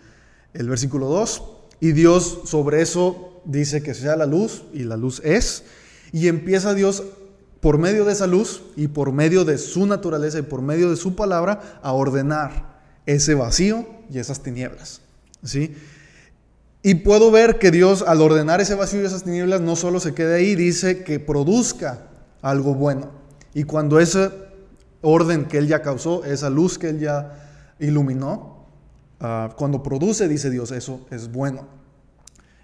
versículo 0.54 1.08
2, 1.08 1.44
y 1.80 1.92
Dios 1.92 2.42
sobre 2.46 2.82
eso 2.82 3.42
dice 3.46 3.82
que 3.82 3.94
sea 3.94 4.16
la 4.16 4.26
luz, 4.26 4.64
y 4.74 4.84
la 4.84 4.98
luz 4.98 5.22
es, 5.24 5.64
y 6.12 6.28
empieza 6.28 6.74
Dios 6.74 7.04
por 7.67 7.79
medio 7.79 8.05
de 8.05 8.13
esa 8.13 8.27
luz 8.27 8.62
y 8.77 8.88
por 8.88 9.12
medio 9.12 9.43
de 9.43 9.57
su 9.57 9.86
naturaleza 9.88 10.39
y 10.39 10.43
por 10.43 10.62
medio 10.62 10.89
de 10.89 10.95
su 10.95 11.17
palabra 11.17 11.81
a 11.83 11.91
ordenar 11.91 12.79
ese 13.05 13.36
vacío 13.36 13.86
y 14.09 14.19
esas 14.19 14.41
tinieblas. 14.41 15.01
¿sí? 15.43 15.75
Y 16.81 16.95
puedo 16.95 17.29
ver 17.29 17.59
que 17.59 17.69
Dios 17.69 18.05
al 18.07 18.21
ordenar 18.21 18.62
ese 18.62 18.75
vacío 18.75 19.01
y 19.01 19.05
esas 19.05 19.25
tinieblas 19.25 19.59
no 19.59 19.75
solo 19.75 20.00
se 20.00 20.13
quede 20.13 20.36
ahí, 20.36 20.55
dice 20.55 21.03
que 21.03 21.19
produzca 21.19 22.07
algo 22.41 22.74
bueno. 22.74 23.12
Y 23.53 23.65
cuando 23.65 24.00
ese 24.00 24.31
orden 25.01 25.43
que 25.43 25.57
Él 25.57 25.67
ya 25.67 25.81
causó, 25.81 26.24
esa 26.24 26.50
luz 26.50 26.77
que 26.77 26.88
Él 26.88 27.01
ya 27.01 27.75
iluminó, 27.79 28.65
ah, 29.19 29.53
cuando 29.57 29.83
produce, 29.83 30.29
dice 30.29 30.50
Dios, 30.50 30.71
eso 30.71 31.05
es 31.12 31.33
bueno. 31.33 31.67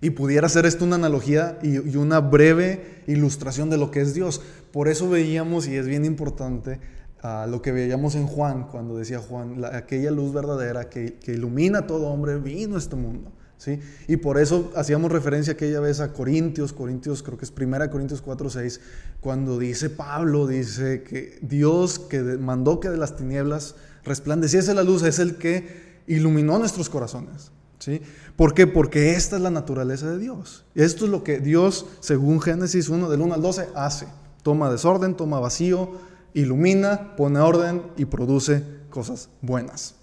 Y 0.03 0.09
pudiera 0.09 0.49
ser 0.49 0.65
esto 0.65 0.83
una 0.83 0.97
analogía 0.97 1.57
y, 1.63 1.77
una 1.95 2.19
breve 2.19 3.03
ilustración 3.07 3.69
de 3.69 3.77
lo 3.77 3.89
que 3.89 4.01
es 4.01 4.13
Dios. 4.13 4.41
Por 4.73 4.89
eso 4.89 5.09
veíamos, 5.09 5.65
y 5.65 5.77
es 5.77 5.87
bien 5.87 6.03
importante, 6.03 6.81
ah, 7.21 7.47
lo 7.49 7.61
que 7.61 7.71
veíamos 7.71 8.15
en 8.15 8.27
Juan, 8.27 8.67
cuando 8.67 8.97
decía 8.97 9.19
Juan, 9.19 9.63
aquella 9.63 10.11
luz 10.11 10.33
verdadera 10.33 10.89
que, 10.89 11.17
ilumina 11.27 11.79
a 11.79 11.87
todo 11.87 12.07
hombre 12.07 12.37
vino 12.37 12.75
a 12.75 12.79
este 12.79 12.97
mundo. 12.97 13.31
¿sí? 13.57 13.79
Y 14.09 14.17
por 14.17 14.37
eso 14.37 14.73
hacíamos 14.75 15.09
referencia 15.09 15.53
aquella 15.53 15.79
vez 15.79 16.01
a 16.01 16.11
Corintios, 16.11 16.73
Corintios 16.73 17.23
creo 17.23 17.37
que 17.37 17.45
es 17.45 17.53
1 17.57 17.89
Corintios 17.89 18.21
4, 18.21 18.49
6, 18.49 18.81
cuando 19.21 19.57
dice 19.57 19.89
Pablo, 19.89 20.47
dice 20.47 21.03
que 21.03 21.39
Dios 21.41 21.97
que 21.97 22.21
mandó 22.21 22.81
que 22.81 22.89
de 22.89 22.97
las 22.97 23.15
tinieblas 23.15 23.75
resplandeciese 24.03 24.73
la 24.73 24.83
luz 24.83 25.01
es 25.03 25.19
el 25.19 25.37
que 25.37 26.01
iluminó 26.07 26.59
nuestros 26.59 26.89
corazones. 26.89 27.53
¿Sí? 27.83 28.01
¿Por 28.37 28.53
qué? 28.53 28.65
Porque 28.65 29.11
esta 29.11 29.35
es 29.35 29.41
la 29.41 29.49
naturaleza 29.49 30.09
de 30.09 30.17
Dios. 30.17 30.63
Esto 30.73 31.03
es 31.03 31.11
lo 31.11 31.21
que 31.21 31.41
Dios, 31.41 31.85
según 31.99 32.39
Génesis 32.39 32.87
1, 32.87 33.09
del 33.09 33.19
1 33.19 33.33
al 33.33 33.41
12, 33.41 33.67
hace. 33.75 34.07
Toma 34.41 34.71
desorden, 34.71 35.15
toma 35.15 35.41
vacío, 35.41 35.91
ilumina, 36.33 37.17
pone 37.17 37.41
orden 37.41 37.81
y 37.97 38.05
produce 38.05 38.63
cosas 38.89 39.27
buenas. 39.41 39.95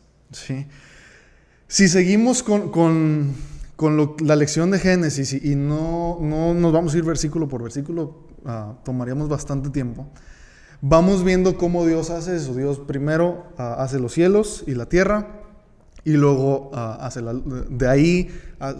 Si 1.68 1.88
seguimos 1.88 2.42
con, 2.42 3.34
la 4.20 4.36
lección 4.36 4.70
de 4.72 4.78
Génesis 4.78 5.32
y, 5.32 5.54
no, 5.54 6.18
no, 6.20 6.52
nos 6.52 6.72
vamos 6.74 6.92
a 6.92 6.98
ir 6.98 7.04
versículo 7.04 7.48
por 7.48 7.62
versículo, 7.62 8.26
ah, 8.44 8.74
tomaríamos 8.84 9.30
bastante 9.30 9.70
tiempo. 9.70 10.06
Vamos 10.82 11.24
viendo 11.24 11.56
cómo 11.56 11.86
Dios 11.86 12.10
hace 12.10 12.36
eso. 12.36 12.54
Dios 12.54 12.78
primero 12.78 13.46
ah, 13.56 13.76
hace 13.78 13.98
los 13.98 14.12
cielos 14.12 14.64
y 14.66 14.74
la 14.74 14.84
tierra, 14.84 15.39
y 16.04 16.12
luego 16.12 16.70
ah, 16.74 16.98
hace 17.00 17.20
de 17.22 17.88
ahí 17.88 18.28
ah, 18.60 18.74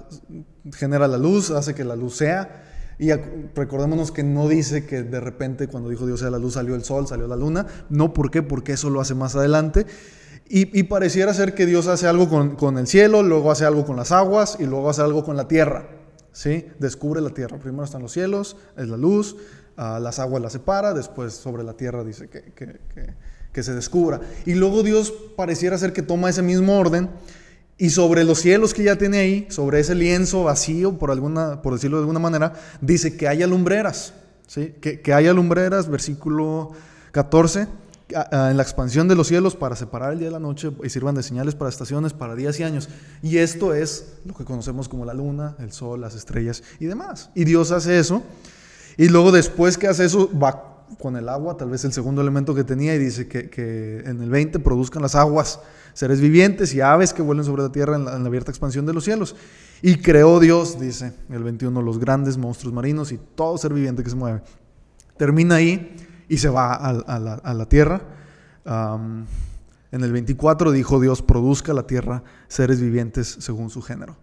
genera 0.73 1.09
la 1.09 1.19
luz, 1.19 1.51
hace 1.51 1.75
que 1.75 1.85
la 1.85 1.97
luz 1.97 2.17
sea. 2.17 2.67
Y 2.99 3.11
recordémonos 3.55 4.13
que 4.13 4.23
no 4.23 4.47
dice 4.47 4.85
que 4.85 5.03
de 5.03 5.21
repente 5.21 5.69
cuando 5.69 5.89
dijo 5.89 6.07
Dios 6.07 6.21
sea 6.21 6.29
la 6.31 6.39
luz 6.39 6.55
salió 6.55 6.75
el 6.75 6.85
sol, 6.85 7.07
salió 7.07 7.27
la 7.27 7.37
luna. 7.37 7.67
No, 7.89 8.13
¿por 8.13 8.31
qué? 8.31 8.43
Porque 8.43 8.73
eso 8.73 8.91
lo 8.91 9.01
hace 9.01 9.15
más 9.15 9.35
adelante. 9.37 9.87
Y, 10.53 10.83
pareciera 10.83 11.33
ser 11.33 11.55
que 11.55 11.65
Dios 11.65 11.87
hace 11.87 12.09
algo 12.09 12.29
con, 12.29 12.77
el 12.77 12.89
cielo, 12.89 13.23
luego 13.23 13.53
hace 13.53 13.65
algo 13.65 13.87
con 13.87 13.95
las 13.95 14.11
aguas 14.11 14.57
y 14.59 14.67
luego 14.67 14.91
hace 14.91 15.01
algo 15.01 15.25
con 15.25 15.37
la 15.37 15.47
tierra. 15.47 15.87
¿sí? 16.33 16.67
Descubre 16.81 17.21
la 17.21 17.31
tierra. 17.31 17.61
Primero 17.61 17.85
están 17.85 18.03
los 18.03 18.11
cielos, 18.11 18.57
es 18.77 18.89
la 18.89 18.97
luz, 18.97 19.37
ah, 19.77 20.01
las 20.03 20.19
aguas 20.19 20.43
las 20.43 20.53
separa, 20.53 20.93
después 20.93 21.35
sobre 21.35 21.63
la 21.63 21.75
tierra 21.75 22.03
dice 22.03 22.29
que 22.29 22.51
se 23.63 23.75
descubra. 23.75 24.21
Y 24.47 24.55
luego 24.55 24.83
Dios 24.83 25.13
pareciera 25.37 25.77
ser 25.79 25.93
que 25.93 26.03
toma 26.03 26.31
ese 26.31 26.43
mismo 26.43 26.79
orden 26.79 27.11
y 27.79 27.91
sobre 27.91 28.25
los 28.25 28.39
cielos 28.39 28.75
que 28.75 28.85
ya 28.85 28.97
tiene 28.97 29.19
ahí, 29.19 29.47
sobre 29.49 29.81
ese 29.81 29.95
lienzo 29.95 30.45
vacío, 30.45 30.99
por, 30.99 31.11
alguna, 31.11 31.63
por 31.63 31.73
decirlo 31.73 31.97
de 31.97 32.03
alguna 32.03 32.19
manera, 32.19 32.53
dice 32.81 33.17
que 33.17 33.27
haya 33.27 33.47
lumbreras. 33.47 34.13
¿sí? 34.47 34.75
Que, 34.81 35.01
que 35.01 35.15
haya 35.15 35.33
lumbreras, 35.33 35.89
versículo 35.89 36.73
14, 37.13 37.67
en 38.33 38.57
la 38.57 38.63
expansión 38.63 39.09
de 39.09 39.15
los 39.15 39.29
cielos 39.29 39.57
para 39.57 39.77
separar 39.77 40.13
el 40.13 40.19
día 40.19 40.29
de 40.29 40.33
la 40.33 40.41
noche 40.41 40.71
y 40.83 40.89
sirvan 40.91 41.15
de 41.15 41.23
señales 41.23 41.55
para 41.55 41.69
estaciones, 41.69 42.13
para 42.13 42.35
días 42.35 42.59
y 42.61 42.65
años. 42.65 42.89
Y 43.23 43.39
esto 43.39 43.73
es 43.73 44.15
lo 44.25 44.35
que 44.35 44.45
conocemos 44.45 44.89
como 44.89 45.05
la 45.05 45.15
luna, 45.15 45.57
el 45.59 45.73
sol, 45.73 46.01
las 46.01 46.15
estrellas 46.15 46.63
y 46.81 46.87
demás. 46.87 47.31
Y 47.35 47.45
Dios 47.45 47.71
hace 47.71 47.99
eso. 47.99 48.23
Y 48.97 49.09
luego 49.09 49.33
después 49.33 49.79
que 49.79 49.87
hace 49.87 50.05
eso, 50.05 50.31
va 50.39 50.70
con 50.99 51.17
el 51.17 51.29
agua, 51.29 51.57
tal 51.57 51.71
vez 51.71 51.85
el 51.85 51.93
segundo 51.93 52.21
elemento 52.21 52.55
que 52.55 52.65
tenía, 52.65 52.95
y 52.95 52.99
dice 52.99 53.29
que, 53.29 54.03
en 54.05 54.21
el 54.21 54.31
20 54.31 54.59
produzcan 54.61 55.03
las 55.03 55.15
aguas, 55.15 55.61
seres 55.95 56.21
vivientes 56.21 56.75
y 56.75 56.81
aves 56.81 57.13
que 57.13 57.23
vuelen 57.23 57.45
sobre 57.45 57.63
la 57.63 57.73
tierra 57.73 57.97
en 57.97 58.05
la, 58.05 58.13
abierta 58.15 58.51
expansión 58.51 58.87
de 58.87 58.93
los 58.93 59.05
cielos. 59.05 59.37
Y 59.83 59.97
creó 59.97 60.41
Dios, 60.41 60.79
dice 60.79 61.13
el 61.31 61.43
21, 61.43 61.83
los 61.83 61.99
grandes 61.99 62.37
monstruos 62.37 62.75
marinos 62.75 63.13
y 63.13 63.19
todo 63.35 63.57
ser 63.59 63.73
viviente 63.73 64.03
que 64.03 64.11
se 64.11 64.17
mueve. 64.17 64.43
Termina 65.17 65.57
ahí 65.57 65.97
y 66.29 66.39
se 66.39 66.49
va 66.49 66.75
a, 66.75 67.19
la, 67.19 67.67
tierra. 67.67 68.03
en 68.65 70.05
el 70.05 70.13
24 70.13 70.71
dijo 70.71 71.01
Dios, 71.01 71.23
produzca 71.23 71.73
la 71.73 71.87
tierra 71.87 72.23
seres 72.49 72.81
vivientes 72.81 73.37
según 73.41 73.71
su 73.71 73.83
género. 73.83 74.17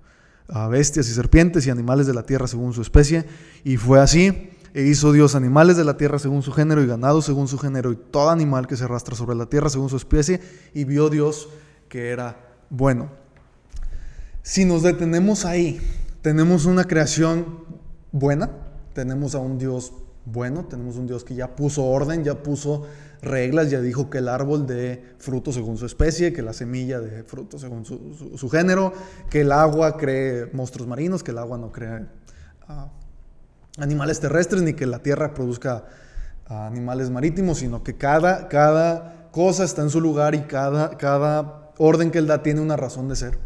bestias 0.69 1.09
y 1.09 1.13
serpientes 1.13 1.67
y 1.67 1.69
animales 1.69 2.07
de 2.07 2.13
la 2.13 2.23
tierra 2.23 2.47
según 2.47 2.73
su 2.73 2.81
especie. 2.81 3.25
Y 3.63 3.77
fue 3.77 3.99
así. 3.99 4.56
E 4.73 4.83
hizo 4.83 5.11
Dios 5.11 5.35
animales 5.35 5.77
de 5.77 5.83
la 5.83 5.97
tierra 5.97 6.19
según 6.19 6.43
su 6.43 6.51
género 6.51 6.83
y 6.83 6.87
ganado 6.87 7.21
según 7.21 7.47
su 7.47 7.57
género 7.57 7.91
y 7.91 7.95
todo 7.95 8.29
animal 8.29 8.67
que 8.67 8.77
se 8.77 8.83
arrastra 8.83 9.15
sobre 9.15 9.35
la 9.35 9.47
tierra 9.47 9.69
según 9.69 9.89
su 9.89 9.97
especie. 9.97 10.41
Y 10.73 10.83
vio 10.83 11.09
Dios 11.09 11.49
que 11.89 12.09
era 12.09 12.37
bueno. 12.69 13.09
Si 14.43 14.65
nos 14.65 14.83
detenemos 14.83 15.45
ahí, 15.45 15.79
tenemos 16.21 16.65
una 16.65 16.85
creación 16.85 17.65
buena, 18.11 18.49
tenemos 18.93 19.35
a 19.35 19.39
un 19.39 19.57
Dios 19.57 19.93
bueno, 20.25 20.65
tenemos 20.65 20.97
un 20.97 21.07
Dios 21.07 21.23
que 21.23 21.35
ya 21.35 21.55
puso 21.55 21.85
orden, 21.85 22.23
ya 22.23 22.43
puso 22.43 22.85
reglas, 23.21 23.69
ya 23.69 23.81
dijo 23.81 24.09
que 24.09 24.17
el 24.17 24.27
árbol 24.27 24.67
de 24.67 25.01
fruto 25.17 25.53
según 25.53 25.77
su 25.77 25.85
especie, 25.85 26.33
que 26.33 26.41
la 26.41 26.53
semilla 26.53 26.99
de 26.99 27.23
fruto 27.23 27.57
según 27.57 27.85
su, 27.85 28.49
género, 28.49 28.93
que 29.29 29.41
el 29.41 29.51
agua 29.51 29.97
cree 29.97 30.49
monstruos 30.53 30.87
marinos, 30.87 31.23
que 31.23 31.31
el 31.31 31.37
agua 31.37 31.57
no 31.57 31.71
cree 31.71 32.05
ah, 32.67 32.91
animales 33.77 34.19
terrestres 34.19 34.61
ni 34.61 34.73
que 34.73 34.85
la 34.85 34.99
tierra 34.99 35.33
produzca 35.33 35.85
animales 36.49 37.09
marítimos, 37.09 37.59
sino 37.59 37.83
que 37.83 37.95
cada, 37.95 38.47
cada 38.47 39.29
cosa 39.31 39.63
está 39.63 39.81
en 39.81 39.89
su 39.89 40.01
lugar 40.01 40.35
y 40.35 40.41
cada, 40.41 40.97
cada 40.97 41.71
orden 41.77 42.11
que 42.11 42.19
Él 42.19 42.27
da 42.27 42.41
tiene 42.43 42.61
una 42.61 42.77
razón 42.77 43.09
de 43.09 43.15
ser. 43.15 43.37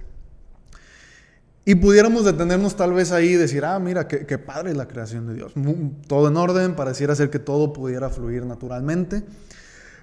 Y 1.64 1.76
pudiéramos 1.76 2.26
detenernos 2.26 2.76
tal 2.76 2.94
vez 2.94 3.12
ahí 3.12 3.30
y 3.30 3.36
decir, 3.36 3.66
ah, 3.66 3.78
mira, 3.80 4.08
qué, 4.08 4.38
padre 4.40 4.74
la 4.74 4.88
creación 4.88 5.28
de 5.28 5.36
Dios. 5.36 5.54
Todo 6.08 6.28
en 6.28 6.38
orden, 6.38 6.76
pareciera 6.76 7.16
ser 7.16 7.30
que 7.30 7.38
todo 7.38 7.72
pudiera 7.72 8.10
fluir 8.10 8.46
naturalmente. 8.46 9.24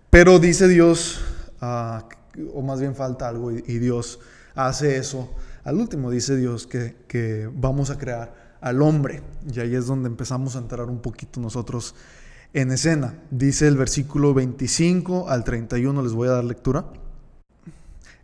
Pero 0.08 0.38
dice 0.38 0.68
Dios, 0.68 1.20
ah, 1.60 2.08
o 2.54 2.62
más 2.62 2.80
bien 2.80 2.94
falta 2.94 3.28
algo, 3.28 3.50
y, 3.50 3.78
Dios 3.78 4.20
hace 4.54 4.98
eso. 4.98 5.34
Al 5.64 5.76
último 5.76 6.10
dice 6.10 6.36
Dios 6.36 6.66
que, 6.66 6.94
que 7.08 7.50
vamos 7.52 7.90
a 7.90 7.98
crear 7.98 8.47
al 8.60 8.82
hombre. 8.82 9.22
Y 9.52 9.60
ahí 9.60 9.74
es 9.74 9.86
donde 9.86 10.08
empezamos 10.08 10.56
a 10.56 10.60
entrar 10.60 10.88
un 10.88 11.00
poquito 11.00 11.40
nosotros 11.40 11.94
en 12.52 12.70
escena. 12.72 13.14
Dice 13.30 13.68
el 13.68 13.76
versículo 13.76 14.34
25 14.34 15.28
al 15.28 15.44
31, 15.44 16.02
les 16.02 16.12
voy 16.12 16.28
a 16.28 16.32
dar 16.32 16.44
lectura. 16.44 16.86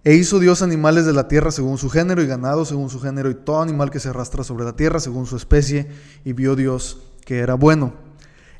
E 0.04 0.14
hizo 0.14 0.38
Dios 0.38 0.60
animales 0.60 1.06
de 1.06 1.14
la 1.14 1.28
tierra 1.28 1.50
según 1.50 1.78
su 1.78 1.88
género 1.88 2.22
y 2.22 2.26
ganado 2.26 2.66
según 2.66 2.90
su 2.90 3.00
género 3.00 3.30
y 3.30 3.34
todo 3.34 3.62
animal 3.62 3.90
que 3.90 4.00
se 4.00 4.10
arrastra 4.10 4.44
sobre 4.44 4.64
la 4.64 4.76
tierra 4.76 5.00
según 5.00 5.24
su 5.24 5.36
especie 5.36 5.88
y 6.26 6.34
vio 6.34 6.56
Dios 6.56 6.98
que 7.24 7.38
era 7.38 7.54
bueno. 7.54 7.94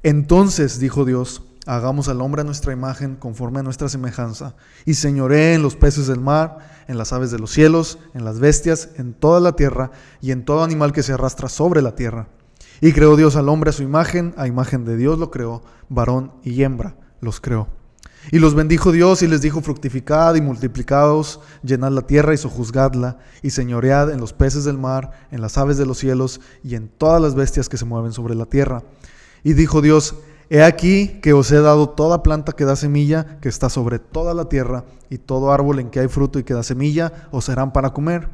Entonces 0.03 0.79
dijo 0.79 1.05
Dios, 1.05 1.43
Hagamos 1.67 2.09
al 2.09 2.21
hombre 2.21 2.43
a 2.43 2.45
nuestra 2.45 2.73
imagen, 2.73 3.17
conforme 3.17 3.61
a 3.61 3.63
nuestra 3.63 3.89
semejanza, 3.89 4.55
y 4.85 4.95
señoree 4.95 5.55
en 5.55 5.63
los 5.63 5.77
peces 5.77 6.07
del 6.07 6.21
mar, 6.21 6.59
en 6.89 6.99
las 6.99 7.13
aves 7.13 7.31
de 7.31 7.39
los 7.39 7.51
cielos, 7.51 7.99
en 8.13 8.25
las 8.25 8.39
bestias, 8.39 8.91
en 8.97 9.15
toda 9.15 9.41
la 9.41 9.57
tierra, 9.57 9.91
y 10.21 10.31
en 10.31 10.45
todo 10.45 10.63
animal 10.63 10.93
que 10.93 11.03
se 11.03 11.15
arrastra 11.15 11.49
sobre 11.49 11.81
la 11.81 11.95
tierra. 11.95 12.29
Y 12.81 12.93
creó 12.93 13.17
Dios 13.17 13.37
al 13.37 13.49
hombre 13.49 13.71
a 13.71 13.73
su 13.73 13.83
imagen, 13.83 14.35
a 14.37 14.47
imagen 14.47 14.85
de 14.85 14.97
Dios 14.97 15.19
lo 15.19 15.31
creó, 15.31 15.63
varón 15.89 16.33
y 16.43 16.63
hembra 16.63 16.97
los 17.21 17.41
creó. 17.41 17.69
Y 18.31 18.39
los 18.39 18.55
bendijo 18.55 18.93
Dios 18.93 19.23
y 19.23 19.27
les 19.27 19.43
dijo, 19.43 19.61
fructificad 19.61 20.35
y 20.35 20.41
multiplicados, 20.41 21.41
llenad 21.63 21.93
la 21.93 22.07
tierra 22.07 22.33
y 22.33 22.39
sojuzgadla, 22.39 23.19
y 23.43 23.51
señoread 23.51 24.11
en 24.11 24.21
los 24.21 24.33
peces 24.33 24.65
del 24.65 24.79
mar, 24.79 25.27
en 25.31 25.41
las 25.41 25.59
aves 25.59 25.77
de 25.77 25.87
los 25.87 25.99
cielos, 25.99 26.41
y 26.63 26.75
en 26.75 26.89
todas 26.89 27.21
las 27.21 27.35
bestias 27.35 27.69
que 27.69 27.77
se 27.77 27.85
mueven 27.85 28.13
sobre 28.13 28.35
la 28.35 28.47
tierra. 28.47 28.83
Y 29.43 29.53
dijo 29.53 29.83
Dios, 29.83 30.15
He 30.51 30.63
aquí 30.63 31.21
que 31.23 31.33
os 31.33 31.51
he 31.51 31.61
dado 31.61 31.89
toda 31.89 32.23
planta 32.23 32.53
que 32.53 32.65
da 32.65 32.77
semilla, 32.77 33.39
que 33.41 33.49
está 33.49 33.69
sobre 33.69 33.99
toda 33.99 34.35
la 34.35 34.49
tierra, 34.49 34.85
y 35.11 35.19
todo 35.19 35.53
árbol 35.53 35.79
en 35.81 35.91
que 35.91 36.01
hay 36.01 36.09
fruto 36.09 36.39
y 36.39 36.45
que 36.45 36.55
da 36.55 36.63
semilla, 36.63 37.29
os 37.31 37.47
serán 37.47 37.73
para 37.73 37.91
comer. 37.91 38.29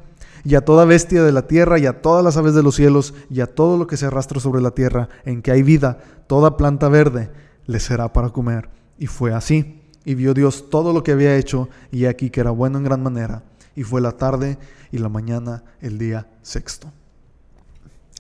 Y 0.44 0.54
a 0.54 0.64
toda 0.64 0.84
bestia 0.84 1.22
de 1.22 1.32
la 1.32 1.46
tierra, 1.46 1.78
y 1.78 1.86
a 1.86 2.00
todas 2.02 2.24
las 2.24 2.36
aves 2.36 2.54
de 2.54 2.62
los 2.62 2.74
cielos, 2.74 3.14
y 3.28 3.40
a 3.40 3.46
todo 3.46 3.76
lo 3.76 3.86
que 3.86 3.96
se 3.96 4.06
arrastra 4.06 4.40
sobre 4.40 4.62
la 4.62 4.72
tierra, 4.72 5.08
en 5.24 5.42
que 5.42 5.52
hay 5.52 5.62
vida, 5.62 5.98
toda 6.26 6.56
planta 6.56 6.88
verde, 6.88 7.30
les 7.66 7.82
será 7.82 8.12
para 8.12 8.30
comer. 8.30 8.68
Y 8.98 9.06
fue 9.06 9.32
así. 9.32 9.82
Y 10.04 10.14
vio 10.14 10.34
Dios 10.34 10.70
todo 10.70 10.92
lo 10.92 11.02
que 11.02 11.12
había 11.12 11.36
hecho, 11.36 11.68
y 11.92 12.06
aquí 12.06 12.30
que 12.30 12.40
era 12.40 12.50
bueno 12.50 12.78
en 12.78 12.84
gran 12.84 13.02
manera. 13.02 13.42
Y 13.76 13.82
fue 13.82 14.00
la 14.00 14.12
tarde 14.12 14.58
y 14.90 14.98
la 14.98 15.08
mañana 15.08 15.62
el 15.80 15.98
día 15.98 16.26
sexto. 16.42 16.90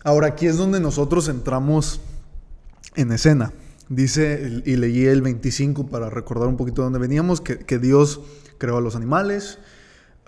Ahora 0.04 0.28
aquí 0.28 0.46
es 0.46 0.56
donde 0.56 0.80
nosotros 0.80 1.28
entramos 1.28 2.00
en 2.94 3.12
escena. 3.12 3.52
Dice, 3.90 4.62
y 4.64 4.76
leí 4.76 5.04
el 5.06 5.20
25 5.20 5.88
para 5.88 6.08
recordar 6.08 6.46
un 6.46 6.56
poquito 6.56 6.80
de 6.80 6.84
dónde 6.86 7.00
veníamos, 7.00 7.40
que, 7.40 7.78
Dios 7.80 8.20
creó 8.56 8.76
a 8.76 8.80
los 8.80 8.94
animales 8.94 9.58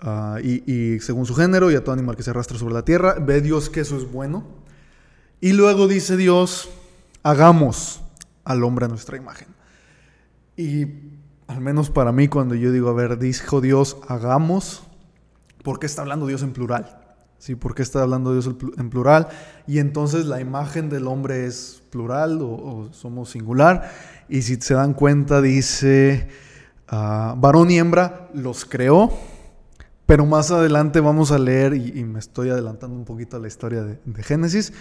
ah, 0.01 0.37
y, 0.43 0.69
y, 0.69 0.99
según 0.99 1.25
su 1.25 1.33
género 1.33 1.71
y 1.71 1.75
a 1.75 1.81
todo 1.81 1.93
animal 1.93 2.17
que 2.17 2.23
se 2.23 2.31
arrastra 2.31 2.57
sobre 2.57 2.73
la 2.73 2.83
tierra. 2.83 3.15
Ve 3.21 3.39
Dios 3.39 3.69
que 3.69 3.79
eso 3.79 3.95
es 3.95 4.11
bueno. 4.11 4.45
Y 5.39 5.53
luego 5.53 5.87
dice 5.87 6.17
Dios, 6.17 6.69
hagamos 7.23 8.01
al 8.43 8.65
hombre 8.65 8.83
a 8.83 8.89
nuestra 8.89 9.15
imagen. 9.15 9.47
Y 10.57 10.87
al 11.47 11.61
menos 11.61 11.89
para 11.89 12.11
mí, 12.11 12.27
cuando 12.27 12.55
yo 12.55 12.69
digo, 12.73 12.89
a 12.89 12.93
ver, 12.93 13.17
dijo 13.17 13.61
Dios, 13.61 13.95
hagamos, 14.09 14.83
¿por 15.63 15.79
qué 15.79 15.85
está 15.85 16.01
hablando 16.01 16.27
Dios 16.27 16.43
en 16.43 16.51
plural? 16.51 17.02
¿Sí? 17.43 17.55
¿Por 17.55 17.75
qué 17.75 17.81
está 17.81 18.01
hablando 18.01 18.31
Dios 18.31 18.49
en 18.77 18.89
plural? 18.89 19.27
Y 19.67 19.79
entonces 19.79 20.27
la 20.27 20.39
imagen 20.39 20.89
del 20.89 21.07
hombre 21.07 21.45
es 21.45 21.83
plural 21.89 22.39
o, 22.41 22.87
somos 22.93 23.31
singular. 23.31 23.91
Y 24.29 24.43
si 24.43 24.55
se 24.55 24.75
dan 24.75 24.93
cuenta, 24.93 25.41
dice, 25.41 26.29
uh, 26.89 27.35
varón 27.35 27.69
y 27.69 27.79
hembra 27.79 28.29
los 28.33 28.63
creó. 28.63 29.11
Pero 30.05 30.25
más 30.25 30.51
adelante 30.51 31.01
vamos 31.01 31.33
a 31.33 31.37
leer, 31.37 31.73
y, 31.73 32.03
me 32.05 32.19
estoy 32.19 32.49
adelantando 32.49 32.95
un 32.95 33.03
poquito 33.03 33.35
a 33.35 33.39
la 33.41 33.47
historia 33.47 33.83
de 33.83 34.23
Génesis, 34.23 34.71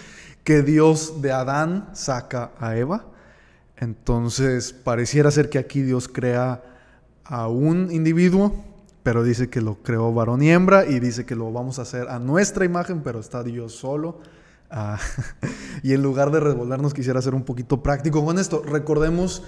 que 0.44 0.62
Dios 0.62 1.20
de 1.20 1.32
Adán 1.32 1.88
saca 1.94 2.52
a 2.60 2.76
Eva 2.76 3.06
entonces, 3.82 4.72
pareciera 4.72 5.32
ser 5.32 5.50
que 5.50 5.58
aquí 5.58 5.82
Dios 5.82 6.06
crea 6.06 6.62
a 7.24 7.48
un 7.48 7.90
individuo, 7.90 8.54
pero 9.02 9.24
dice 9.24 9.50
que 9.50 9.60
lo 9.60 9.82
creó 9.82 10.12
varón 10.12 10.42
y 10.42 10.50
hembra 10.50 10.86
y 10.86 11.00
dice 11.00 11.26
que 11.26 11.34
lo 11.34 11.52
vamos 11.52 11.78
a 11.78 11.82
hacer 11.82 12.08
a 12.08 12.18
nuestra 12.18 12.64
imagen, 12.64 13.02
pero 13.02 13.20
está 13.20 13.42
Dios 13.42 13.74
solo. 13.74 14.20
Ah, 14.70 14.98
y 15.82 15.92
en 15.92 16.02
lugar 16.02 16.30
de 16.30 16.40
revolvernos, 16.40 16.94
quisiera 16.94 17.20
ser 17.20 17.34
un 17.34 17.42
poquito 17.42 17.82
práctico 17.82 18.24
con 18.24 18.38
esto. 18.38 18.62
Recordemos 18.62 19.42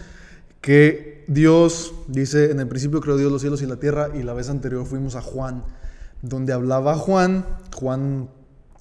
que 0.61 1.25
Dios 1.29 1.95
dice, 2.09 2.51
en 2.51 2.61
el 2.61 2.69
principio 2.69 3.01
creó 3.01 3.17
Dios 3.17 3.31
los 3.31 3.41
cielos 3.41 3.63
y 3.63 3.67
la 3.67 3.77
tierra, 3.77 4.09
y 4.15 4.23
la 4.23 4.35
vez 4.35 4.51
anterior 4.51 4.87
fuimos 4.87 5.15
a 5.15 5.23
Juan, 5.23 5.65
donde 6.23 6.53
hablaba 6.53 6.97
Juan, 6.97 7.45
Juan 7.75 8.29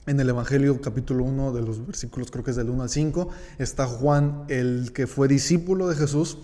en 0.05 0.19
el 0.19 0.29
Evangelio 0.29 0.81
capítulo 0.81 1.23
1 1.23 1.53
de 1.53 1.61
los 1.61 1.85
versículos 1.85 2.29
creo 2.29 2.43
que 2.43 2.51
es 2.51 2.57
del 2.57 2.69
1 2.69 2.83
al 2.83 2.89
5, 2.89 3.29
está 3.57 3.85
Juan, 3.85 4.43
el 4.49 4.91
que 4.93 5.07
fue 5.07 5.27
discípulo 5.27 5.87
de 5.87 5.95
Jesús, 5.95 6.37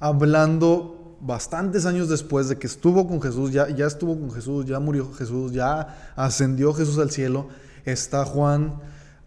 hablando 0.00 1.01
bastantes 1.22 1.86
años 1.86 2.08
después 2.08 2.48
de 2.48 2.58
que 2.58 2.66
estuvo 2.66 3.06
con 3.06 3.22
Jesús, 3.22 3.52
ya, 3.52 3.68
ya 3.70 3.86
estuvo 3.86 4.18
con 4.18 4.32
Jesús, 4.32 4.66
ya 4.66 4.80
murió 4.80 5.10
Jesús, 5.12 5.52
ya 5.52 6.12
ascendió 6.16 6.74
Jesús 6.74 6.98
al 6.98 7.10
cielo. 7.10 7.48
Está 7.84 8.24
Juan 8.24 8.74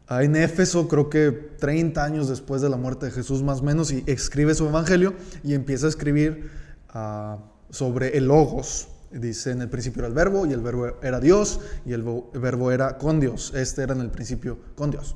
ah, 0.08 0.24
en 0.24 0.36
Éfeso, 0.36 0.88
creo 0.90 1.10
que 1.10 1.32
30 1.32 2.04
años 2.04 2.28
después 2.28 2.62
de 2.62 2.70
la 2.70 2.78
muerte 2.78 3.08
de 3.08 3.12
Jesús 3.14 3.42
más 3.42 3.62
o 3.62 3.64
menos, 3.64 3.92
y 3.92 4.04
escribe 4.08 4.54
su 4.54 4.68
Evangelio 4.68 5.14
y 5.44 5.54
empieza 5.54 5.86
a 5.86 5.90
escribir 5.90 6.52
ah, 6.90 7.38
sobre 7.70 8.18
el 8.18 8.28
Logos, 8.28 8.90
Dice, 9.12 9.52
en 9.52 9.62
el 9.62 9.70
principio 9.70 10.02
era 10.02 10.10
el 10.10 10.14
verbo 10.14 10.46
y 10.46 10.52
el 10.52 10.60
verbo 10.60 10.88
era 11.02 11.22
Dios 11.22 11.62
y 11.86 11.94
el 11.94 12.04
verbo 12.34 12.72
era 12.72 12.98
con 12.98 13.22
Dios. 13.22 13.54
Este 13.56 13.82
era 13.84 13.94
en 13.94 14.02
el 14.02 14.10
principio 14.10 14.58
con 14.76 14.92
Dios. 14.92 15.16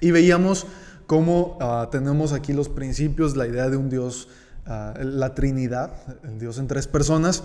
Y 0.00 0.10
veíamos 0.10 0.66
cómo 1.06 1.56
ah, 1.60 1.88
tenemos 1.92 2.32
aquí 2.32 2.52
los 2.52 2.68
principios, 2.68 3.36
la 3.36 3.46
idea 3.46 3.70
de 3.70 3.76
un 3.76 3.88
Dios, 3.90 4.28
la 4.66 5.34
Trinidad, 5.34 5.92
el 6.24 6.38
Dios 6.38 6.58
en 6.58 6.66
tres 6.66 6.86
personas. 6.86 7.42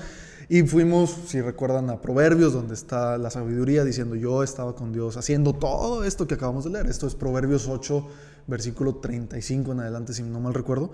Y 0.49 0.62
fuimos, 0.63 1.13
si 1.27 1.41
recuerdan, 1.41 1.89
a 1.89 2.01
Proverbios, 2.01 2.53
donde 2.53 2.73
está 2.73 3.17
la 3.17 3.30
sabiduría 3.30 3.84
diciendo 3.84 4.15
yo 4.15 4.43
estaba 4.43 4.75
con 4.75 4.93
Dios 4.93 5.17
haciendo 5.17 5.53
todo 5.53 6.06
esto 6.06 6.25
que 6.25 6.36
acabamos 6.36 6.63
de 6.63 6.69
leer. 6.69 6.88
Esto 6.88 7.06
es 7.06 7.15
Proverbios 7.15 7.67
8, 7.67 8.08
versículo 8.47 8.95
35 8.95 9.73
en 9.73 9.80
adelante, 9.82 10.13
si 10.13 10.23
no 10.23 10.39
mal 10.39 10.53
recuerdo. 10.53 10.91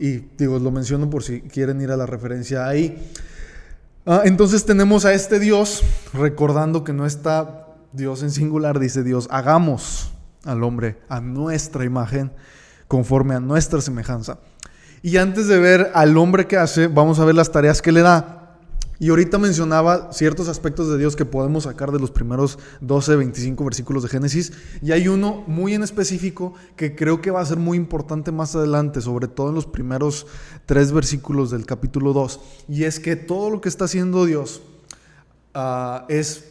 y 0.00 0.16
digo, 0.36 0.58
lo 0.58 0.70
menciono 0.70 1.08
por 1.08 1.22
si 1.22 1.42
quieren 1.42 1.80
ir 1.80 1.92
a 1.92 1.96
la 1.96 2.06
referencia 2.06 2.66
ahí. 2.66 3.12
Ah, 4.10 4.22
entonces 4.24 4.64
tenemos 4.64 5.04
a 5.04 5.12
este 5.12 5.38
Dios, 5.38 5.82
recordando 6.14 6.82
que 6.82 6.94
no 6.94 7.04
está 7.04 7.66
Dios 7.92 8.22
en 8.22 8.30
singular, 8.30 8.78
dice 8.78 9.04
Dios, 9.04 9.28
hagamos 9.30 10.12
al 10.44 10.64
hombre 10.64 10.98
a 11.08 11.20
nuestra 11.20 11.84
imagen, 11.84 12.32
conforme 12.88 13.34
a 13.34 13.40
nuestra 13.40 13.80
semejanza. 13.80 14.38
Y 15.02 15.16
antes 15.16 15.46
de 15.48 15.58
ver 15.58 15.90
al 15.94 16.16
hombre 16.16 16.46
que 16.46 16.56
hace, 16.56 16.88
vamos 16.88 17.18
a 17.18 17.24
ver 17.24 17.34
las 17.34 17.52
tareas 17.52 17.82
que 17.82 17.92
le 17.92 18.02
da. 18.02 18.38
Y 19.00 19.10
ahorita 19.10 19.38
mencionaba 19.38 20.12
ciertos 20.12 20.48
aspectos 20.48 20.88
de 20.88 20.98
Dios 20.98 21.14
que 21.14 21.24
podemos 21.24 21.64
sacar 21.64 21.92
de 21.92 22.00
los 22.00 22.10
primeros 22.10 22.58
12, 22.80 23.14
25 23.14 23.64
versículos 23.64 24.02
de 24.02 24.08
Génesis. 24.08 24.52
Y 24.82 24.90
hay 24.90 25.06
uno 25.06 25.44
muy 25.46 25.74
en 25.74 25.84
específico 25.84 26.54
que 26.74 26.96
creo 26.96 27.22
que 27.22 27.30
va 27.30 27.40
a 27.40 27.46
ser 27.46 27.58
muy 27.58 27.76
importante 27.76 28.32
más 28.32 28.56
adelante, 28.56 29.00
sobre 29.00 29.28
todo 29.28 29.50
en 29.50 29.54
los 29.54 29.66
primeros 29.66 30.26
tres 30.66 30.90
versículos 30.90 31.52
del 31.52 31.64
capítulo 31.64 32.12
2. 32.12 32.40
Y 32.68 32.84
es 32.84 32.98
que 32.98 33.14
todo 33.14 33.50
lo 33.50 33.60
que 33.60 33.68
está 33.68 33.84
haciendo 33.84 34.26
Dios 34.26 34.62
ah, 35.54 36.04
es 36.08 36.44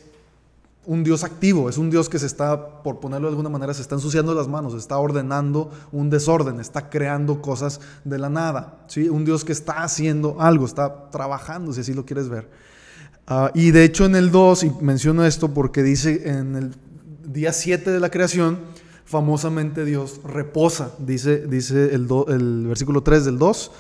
un 0.88 1.04
Dios 1.04 1.26
activo, 1.26 1.70
es 1.70 1.78
un 1.78 1.90
Dios 1.90 2.08
que 2.08 2.18
se 2.18 2.26
está, 2.26 2.82
por 2.82 3.02
ponerlo 3.02 3.28
de 3.28 3.32
alguna 3.32 3.50
manera, 3.50 3.74
se 3.74 3.82
está 3.82 3.96
ensuciando 3.96 4.34
las 4.34 4.48
manos, 4.48 4.74
está 4.74 4.98
ordenando 4.98 5.70
un 5.92 6.10
desorden, 6.10 6.62
está 6.62 6.90
creando 6.90 7.42
cosas 7.42 7.82
de 8.06 8.18
la 8.18 8.30
nada, 8.30 8.86
¿sí? 8.88 9.10
Un 9.10 9.26
Dios 9.26 9.44
que 9.44 9.52
está 9.52 9.84
haciendo 9.84 10.38
algo, 10.40 10.66
está 10.66 11.10
trabajando, 11.12 11.74
si 11.74 11.82
así 11.82 11.94
lo 11.94 12.06
quieres 12.06 12.30
ver. 12.30 12.50
Ah, 13.28 13.52
y 13.54 13.72
de 13.72 13.84
hecho 13.84 14.06
en 14.06 14.16
el 14.16 14.32
2, 14.32 14.64
y 14.64 14.72
menciono 14.82 15.26
esto 15.26 15.54
porque 15.54 15.84
dice 15.84 16.30
en 16.30 16.56
el 16.56 16.76
día 17.26 17.52
7 17.52 17.92
de 17.92 18.00
la 18.00 18.10
creación, 18.10 18.58
famosamente 19.04 19.84
Dios 19.84 20.22
reposa, 20.24 20.94
dice, 21.00 21.46
dice 21.48 21.94
el, 21.94 22.08
el 22.30 22.66
versículo 22.66 23.04
3 23.04 23.26
del 23.26 23.38
2 23.38 23.72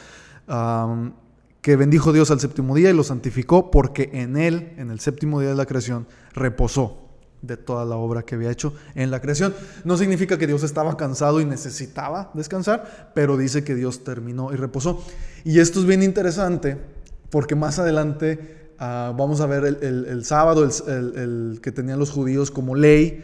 que 1.61 1.75
bendijo 1.75 2.13
Dios 2.13 2.31
al 2.31 2.39
séptimo 2.39 2.75
día 2.75 2.91
y 2.91 2.93
lo 2.93 3.03
santificó 3.03 3.71
porque 3.71 4.09
en 4.13 4.37
él, 4.37 4.71
en 4.77 4.89
el 4.89 5.01
séptimo 5.01 5.41
día 5.41 5.49
de 5.49 5.55
la 5.55 5.65
creación, 5.65 6.07
reposó 6.37 7.07
de 7.41 7.57
toda 7.57 7.85
la 7.85 7.95
obra 7.95 8.23
que 8.23 8.35
había 8.35 8.51
hecho 8.51 8.73
en 8.95 9.11
la 9.11 9.21
creación. 9.21 9.53
No 9.83 9.97
significa 9.97 10.37
que 10.37 10.47
Dios 10.47 10.63
estaba 10.63 10.97
cansado 10.97 11.39
y 11.39 11.45
necesitaba 11.45 12.31
descansar, 12.33 13.11
pero 13.13 13.37
dice 13.37 13.63
que 13.63 13.75
Dios 13.75 14.03
terminó 14.03 14.53
y 14.53 14.55
reposó. 14.55 15.03
Y 15.43 15.59
esto 15.59 15.79
es 15.79 15.85
bien 15.85 16.03
interesante 16.03 16.77
porque 17.29 17.55
más 17.55 17.79
adelante 17.79 18.71
ah, 18.79 19.13
vamos 19.17 19.41
a 19.41 19.45
ver 19.45 19.65
el, 19.65 20.25
sábado, 20.25 20.63
el, 20.63 21.59
que 21.61 21.71
tenían 21.71 21.99
los 21.99 22.11
judíos 22.11 22.51
como 22.51 22.75
ley. 22.75 23.23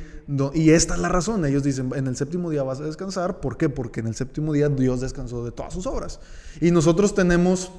y 0.53 0.69
esta 0.71 0.95
es 0.95 0.99
la 0.99 1.09
razón. 1.09 1.45
Ellos 1.45 1.63
dicen, 1.63 1.91
en 1.95 2.07
el 2.07 2.15
séptimo 2.15 2.49
día 2.49 2.63
vas 2.63 2.81
a 2.81 2.83
descansar. 2.83 3.39
¿Por 3.39 3.57
qué? 3.57 3.69
Porque 3.69 4.01
en 4.01 4.07
el 4.07 4.15
séptimo 4.15 4.53
día 4.53 4.69
Dios 4.69 5.01
descansó 5.01 5.43
de 5.43 5.51
todas 5.51 5.73
sus 5.73 5.87
obras. 5.87 6.19
Y 6.61 6.71
nosotros 6.71 7.15
tenemos 7.15 7.71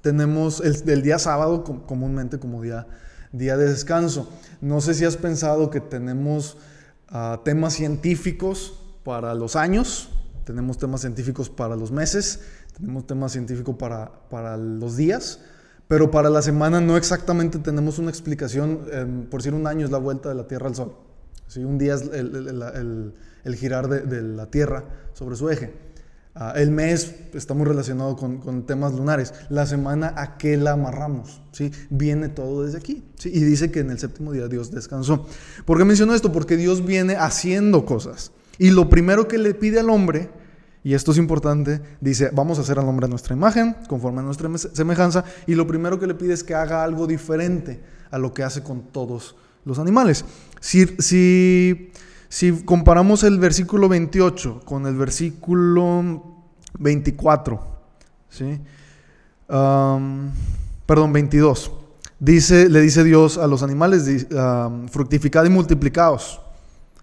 tenemos 0.00 0.60
el, 0.60 1.02
día 1.02 1.18
sábado 1.18 1.64
comúnmente 1.64 2.38
como 2.38 2.62
día, 2.62 2.86
día 3.32 3.56
de 3.56 3.68
descanso. 3.68 4.30
No 4.60 4.80
sé 4.80 4.94
si 4.94 5.04
has 5.04 5.16
pensado 5.16 5.70
que 5.70 5.80
tenemos 5.80 6.56
ah, 7.08 7.40
temas 7.44 7.74
científicos 7.74 8.80
para 9.04 9.34
los 9.34 9.56
años, 9.56 10.10
tenemos 10.44 10.78
temas 10.78 11.02
científicos 11.02 11.50
para 11.50 11.76
los 11.76 11.92
meses, 11.92 12.40
tenemos 12.76 13.06
temas 13.06 13.32
científicos 13.32 13.76
para, 13.76 14.10
para 14.30 14.56
los 14.56 14.96
días, 14.96 15.40
pero 15.88 16.10
para 16.10 16.30
la 16.30 16.42
semana 16.42 16.80
no 16.80 16.96
exactamente 16.96 17.58
tenemos 17.58 17.98
una 17.98 18.10
explicación. 18.10 19.26
por 19.30 19.40
decir 19.40 19.54
un 19.54 19.66
año 19.66 19.84
es 19.84 19.90
la 19.90 19.98
vuelta 19.98 20.28
de 20.28 20.34
la 20.34 20.46
Tierra 20.46 20.68
al 20.68 20.74
Sol. 20.74 20.96
¿sí? 21.46 21.64
Un 21.64 21.78
día 21.78 21.94
es 21.94 22.02
el, 22.12 23.14
girar 23.56 23.88
de 23.88 24.22
la 24.22 24.46
Tierra 24.50 24.84
sobre 25.14 25.36
su 25.36 25.48
eje. 25.50 25.87
Ah, 26.34 26.52
el 26.56 26.70
mes 26.70 27.14
está 27.34 27.54
muy 27.54 27.66
relacionado 27.66 28.16
con, 28.16 28.66
temas 28.66 28.92
lunares. 28.92 29.34
La 29.48 29.66
semana, 29.66 30.14
¿a 30.16 30.38
qué 30.38 30.56
la 30.56 30.72
amarramos? 30.72 31.42
¿Sí? 31.52 31.72
Viene 31.90 32.28
todo 32.28 32.64
desde 32.64 32.78
aquí. 32.78 33.02
Y 33.24 33.40
dice 33.40 33.70
que 33.70 33.80
en 33.80 33.90
el 33.90 33.98
séptimo 33.98 34.32
día 34.32 34.46
Dios 34.48 34.70
descansó. 34.70 35.26
¿Por 35.64 35.78
qué 35.78 35.84
menciono 35.84 36.14
esto? 36.14 36.30
Porque 36.32 36.56
Dios 36.56 36.84
viene 36.84 37.16
haciendo 37.16 37.84
cosas. 37.84 38.32
Y 38.58 38.70
lo 38.70 38.88
primero 38.88 39.26
que 39.26 39.38
le 39.38 39.54
pide 39.54 39.80
al 39.80 39.90
hombre 39.90 40.30
y 40.84 40.94
esto 40.94 41.12
es 41.12 41.18
importante, 41.18 41.82
dice, 42.00 42.30
vamos 42.32 42.58
a 42.58 42.62
hacer 42.62 42.78
al 42.78 42.88
hombre 42.88 43.06
a 43.06 43.08
nuestra 43.08 43.34
imagen, 43.34 43.76
conforme 43.88 44.20
a 44.20 44.22
nuestra 44.22 44.48
semejanza, 44.56 45.24
y 45.46 45.54
lo 45.54 45.66
primero 45.66 45.98
que 45.98 46.06
le 46.06 46.14
pide 46.14 46.32
es 46.32 46.44
que 46.44 46.54
haga 46.54 46.84
algo 46.84 47.06
diferente 47.06 47.80
a 48.10 48.18
lo 48.18 48.32
que 48.32 48.42
hace 48.42 48.62
con 48.62 48.84
todos 48.92 49.36
los 49.64 49.78
animales. 49.78 50.24
Si, 50.60 50.86
si, 50.98 51.92
si 52.28 52.52
comparamos 52.64 53.24
el 53.24 53.38
versículo 53.38 53.88
28 53.88 54.62
con 54.64 54.86
el 54.86 54.96
versículo 54.96 56.22
24, 56.78 57.60
¿sí? 58.28 58.60
perdón, 59.48 61.12
22, 61.12 61.72
dice, 62.18 62.68
le 62.68 62.80
dice 62.80 63.02
Dios 63.04 63.38
a 63.38 63.46
los 63.46 63.62
animales, 63.62 64.26
fructificad 64.90 65.44
y 65.44 65.50
multiplicados 65.50 66.40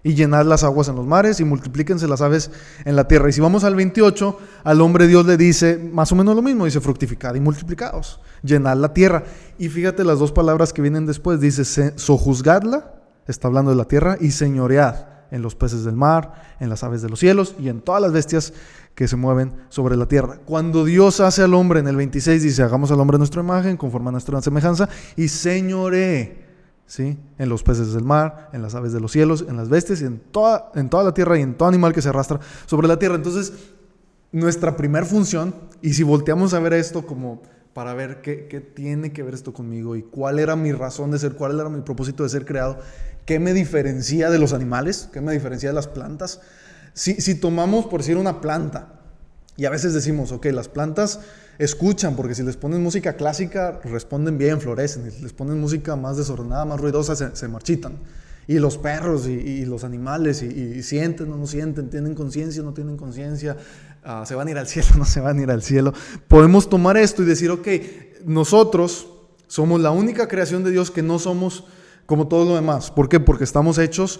y 0.04 0.14
llenad 0.14 0.46
las 0.46 0.64
aguas 0.64 0.88
en 0.88 0.96
los 0.96 1.08
mares 1.08 1.40
y 1.40 1.44
multiplíquense 1.46 2.08
las 2.08 2.22
aves 2.22 2.52
en 2.86 2.96
la 2.96 3.08
tierra. 3.08 3.28
Y 3.28 3.34
si 3.34 3.42
vamos 3.42 3.64
al 3.64 3.74
28, 3.74 4.38
al 4.64 4.82
hombre 4.82 5.08
Dios 5.08 5.26
le 5.26 5.36
dice 5.36 5.80
más 5.80 6.12
o 6.12 6.16
menos 6.16 6.36
lo 6.36 6.44
mismo, 6.44 6.66
dice 6.66 6.80
fructificad 6.80 7.34
y 7.34 7.40
multiplicados, 7.40 8.20
llenad 8.44 8.78
la 8.78 8.94
tierra. 8.94 9.24
Y 9.58 9.70
fíjate 9.70 10.04
las 10.04 10.20
dos 10.20 10.32
palabras 10.32 10.74
que 10.74 10.84
vienen 10.84 11.08
después, 11.08 11.40
dice 11.40 11.66
sojuzgadla, 11.98 12.94
está 13.26 13.48
hablando 13.48 13.72
de 13.72 13.78
la 13.78 13.86
tierra, 13.86 14.16
y 14.22 14.30
señoread 14.30 15.14
en 15.32 15.42
los 15.42 15.56
peces 15.56 15.84
del 15.84 15.96
mar, 15.96 16.56
en 16.60 16.70
las 16.70 16.84
aves 16.84 17.02
de 17.02 17.10
los 17.10 17.20
cielos 17.20 17.56
y 17.60 17.70
en 17.70 17.82
todas 17.82 18.02
las 18.02 18.12
bestias 18.12 18.54
que 18.94 19.08
se 19.08 19.16
mueven 19.16 19.54
sobre 19.70 19.98
la 19.98 20.08
tierra. 20.08 20.40
Cuando 20.46 20.86
Dios 20.86 21.20
hace 21.20 21.44
al 21.44 21.54
hombre 21.54 21.80
en 21.80 21.88
el 21.88 21.96
26, 21.96 22.44
dice, 22.44 22.64
hagamos 22.64 22.92
al 22.92 23.00
hombre 23.00 23.18
nuestra 23.18 23.42
imagen, 23.42 23.78
conforme 23.78 24.10
a 24.10 24.12
nuestra 24.14 24.42
semejanza, 24.42 24.88
y 25.16 25.28
señoree 25.28 26.46
¿sí? 26.86 27.18
En 27.38 27.50
los 27.50 27.64
peces 27.64 27.94
del 27.94 28.04
mar, 28.04 28.50
en 28.54 28.62
las 28.62 28.76
aves 28.76 28.94
de 28.94 29.00
los 29.00 29.12
cielos, 29.12 29.46
en 29.48 29.58
las 29.58 29.70
bestias 29.70 30.02
y 30.02 30.06
en 30.06 30.20
toda, 30.20 30.72
en 30.76 30.90
toda 30.90 31.04
la 31.04 31.14
tierra 31.14 31.38
y 31.38 31.42
en 31.42 31.56
todo 31.56 31.68
animal 31.68 31.94
que 31.94 32.02
se 32.02 32.10
arrastra 32.10 32.40
sobre 32.66 32.88
la 32.88 33.00
tierra. 33.00 33.16
Entonces, 33.16 33.54
nuestra 34.32 34.76
primera 34.78 35.06
función, 35.06 35.56
y 35.82 35.94
si 35.94 36.04
volteamos 36.04 36.54
a 36.54 36.60
ver 36.60 36.74
esto 36.74 37.06
como 37.06 37.42
para 37.74 37.94
ver 37.94 38.22
qué, 38.22 38.48
qué, 38.48 38.62
tiene 38.62 39.12
que 39.12 39.24
ver 39.24 39.34
esto 39.34 39.54
conmigo 39.54 39.96
y 39.96 40.04
cuál 40.04 40.40
era 40.40 40.56
mi 40.56 40.72
razón 40.72 41.12
de 41.12 41.20
ser, 41.20 41.34
cuál 41.34 41.60
era 41.60 41.70
mi 41.70 41.82
propósito 41.82 42.24
de 42.24 42.30
ser 42.30 42.46
creado, 42.46 42.80
qué 43.26 43.40
me 43.40 43.54
diferencia 43.54 44.30
de 44.30 44.40
los 44.40 44.54
animales, 44.54 45.10
qué 45.12 45.22
me 45.22 45.34
diferencia 45.34 45.70
de 45.70 45.76
las 45.76 45.88
plantas. 45.88 46.42
Si, 46.94 47.22
si 47.22 47.36
tomamos, 47.36 47.88
por 47.88 48.02
decir, 48.02 48.18
una 48.18 48.42
planta, 48.42 48.96
y 49.58 49.66
a 49.66 49.70
veces 49.70 49.94
decimos, 49.94 50.32
ok, 50.32 50.48
las 50.48 50.68
plantas 50.68 51.20
escuchan, 51.58 52.16
porque 52.16 52.36
si 52.36 52.44
les 52.44 52.58
ponen 52.58 52.84
música 52.84 53.14
clásica, 53.14 53.80
responden 53.86 54.38
bien, 54.38 54.60
florecen. 54.60 55.10
Si 55.10 55.22
les 55.22 55.34
ponen 55.34 55.60
música 55.60 55.96
más 55.96 56.18
desordenada, 56.18 56.66
más 56.66 56.80
ruidosa, 56.80 57.16
se, 57.16 57.48
marchitan. 57.48 57.94
Y 58.48 58.60
los 58.60 58.78
perros 58.78 59.28
y, 59.28 59.66
los 59.66 59.84
animales, 59.84 60.44
y, 60.44 60.84
sienten 60.84 61.32
o 61.32 61.38
no 61.38 61.48
sienten, 61.48 61.90
tienen 61.90 62.14
conciencia 62.16 62.62
o 62.62 62.66
no 62.66 62.74
tienen 62.74 62.98
conciencia, 62.98 63.58
ah, 64.04 64.24
se 64.28 64.36
van 64.36 64.50
a 64.50 64.52
ir 64.52 64.58
al 64.58 64.68
cielo 64.68 64.90
o 64.96 64.98
no 64.98 65.06
se 65.06 65.22
van 65.22 65.40
a 65.40 65.42
ir 65.42 65.52
al 65.52 65.64
cielo. 65.64 65.94
Podemos 66.28 66.70
tomar 66.70 66.98
esto 66.98 67.24
y 67.24 67.26
decir, 67.26 67.50
ok, 67.50 67.68
nosotros 68.26 69.08
somos 69.48 69.80
la 69.80 69.92
única 69.92 70.28
creación 70.28 70.64
de 70.64 70.72
Dios 70.72 70.92
que 70.92 71.02
no 71.02 71.18
somos 71.18 71.66
como 72.06 72.28
todo 72.28 72.46
lo 72.46 72.56
demás. 72.56 72.91
¿Por 72.91 73.10
qué? 73.10 73.20
Porque 73.20 73.44
estamos 73.44 73.78
hechos 73.78 74.20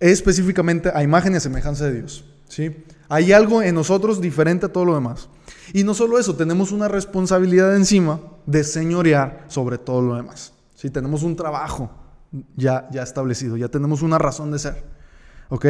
específicamente 0.00 0.90
a 0.92 1.02
imagen 1.02 1.34
y 1.34 1.36
a 1.36 1.40
semejanza 1.40 1.86
de 1.86 2.00
Dios. 2.00 2.24
¿sí? 2.48 2.84
Hay 3.08 3.32
algo 3.32 3.62
en 3.62 3.74
nosotros 3.74 4.20
diferente 4.20 4.66
a 4.66 4.68
todo 4.72 4.84
lo 4.84 4.94
demás. 4.94 5.28
Y 5.72 5.84
no 5.84 5.94
solo 5.94 6.18
eso, 6.18 6.36
tenemos 6.36 6.72
una 6.72 6.88
responsabilidad 6.88 7.76
encima 7.76 8.20
de 8.46 8.64
señorear 8.64 9.44
sobre 9.48 9.78
todo 9.78 10.02
lo 10.02 10.16
demás. 10.16 10.52
Si 10.74 10.90
tenemos 10.90 11.22
un 11.22 11.36
trabajo 11.36 11.90
ya, 12.56 12.88
ya 12.90 13.02
establecido, 13.02 13.56
ya 13.56 13.68
tenemos 13.68 14.02
una 14.02 14.18
razón 14.18 14.50
de 14.50 14.58
ser. 14.58 14.84
¿Ok? 15.48 15.66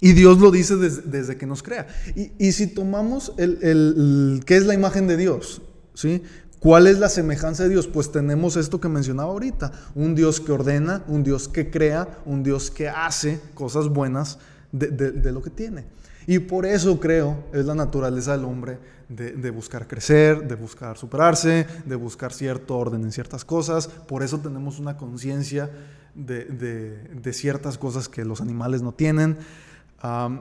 Y 0.00 0.12
Dios 0.12 0.38
lo 0.38 0.50
dice 0.50 0.76
desde, 0.76 1.36
que 1.36 1.46
nos 1.46 1.62
crea. 1.62 1.86
Y, 2.14 2.52
si 2.52 2.66
tomamos 2.66 3.32
el, 3.36 3.58
el, 3.62 4.42
qué 4.46 4.56
es 4.56 4.64
la 4.64 4.74
imagen 4.74 5.06
de 5.06 5.16
Dios, 5.16 5.60
¿sí? 5.94 6.22
¿Cuál 6.60 6.86
es 6.86 6.98
la 6.98 7.08
semejanza 7.08 7.62
de 7.62 7.70
Dios? 7.70 7.86
Pues 7.86 8.12
tenemos 8.12 8.56
esto 8.56 8.82
que 8.82 8.88
mencionaba 8.90 9.30
ahorita, 9.30 9.72
un 9.94 10.14
Dios 10.14 10.40
que 10.40 10.52
ordena, 10.52 11.02
un 11.08 11.24
Dios 11.24 11.48
que 11.48 11.70
crea, 11.70 12.06
un 12.26 12.42
Dios 12.42 12.70
que 12.70 12.86
hace 12.86 13.40
cosas 13.54 13.88
buenas 13.88 14.38
de, 14.70 15.32
lo 15.32 15.40
que 15.40 15.48
tiene. 15.48 15.86
Y 16.26 16.38
por 16.38 16.66
eso 16.66 17.00
creo 17.00 17.44
es 17.54 17.64
la 17.64 17.74
naturaleza 17.74 18.36
del 18.36 18.44
hombre 18.44 18.78
de, 19.08 19.50
buscar 19.50 19.88
crecer, 19.88 20.46
de 20.46 20.54
buscar 20.54 20.98
superarse, 20.98 21.66
de 21.86 21.96
buscar 21.96 22.30
cierto 22.30 22.76
orden 22.76 23.04
en 23.04 23.10
ciertas 23.10 23.42
cosas. 23.46 23.88
Por 23.88 24.22
eso 24.22 24.38
tenemos 24.38 24.78
una 24.78 24.98
conciencia 24.98 25.70
de, 26.14 27.32
ciertas 27.32 27.78
cosas 27.78 28.10
que 28.10 28.22
los 28.26 28.42
animales 28.42 28.82
no 28.82 28.92
tienen. 28.92 29.38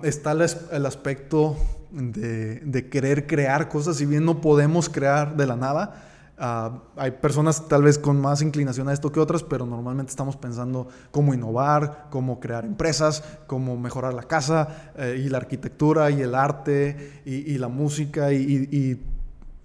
Está 0.03 0.31
el, 0.31 0.85
aspecto 0.85 1.57
de, 1.91 2.87
querer 2.89 3.27
crear 3.27 3.69
cosas, 3.69 3.97
si 3.97 4.05
bien 4.05 4.25
no 4.25 4.41
podemos 4.41 4.89
crear 4.89 5.35
de 5.35 5.45
la 5.45 5.55
nada, 5.55 6.09
Ah, 6.41 6.83
hay 6.95 7.11
personas 7.11 7.67
tal 7.67 7.83
vez 7.83 7.99
con 7.99 8.21
más 8.21 8.41
inclinación 8.41 8.87
a 8.87 8.93
esto 8.93 9.11
que 9.11 9.19
otras, 9.19 9.43
pero 9.43 9.65
normalmente 9.65 10.09
estamos 10.09 10.37
pensando 10.37 10.87
cómo 11.11 11.33
innovar, 11.33 12.07
cómo 12.09 12.39
crear 12.39 12.63
empresas, 12.63 13.25
cómo 13.45 13.75
mejorar 13.75 14.13
la 14.13 14.23
casa 14.23 14.93
eh, 14.95 15.21
y 15.21 15.27
la 15.27 15.39
arquitectura 15.39 16.09
y 16.11 16.21
el 16.21 16.35
arte 16.35 17.21
y, 17.25 17.57
la 17.57 17.67
música 17.67 18.31
y, 18.31 19.03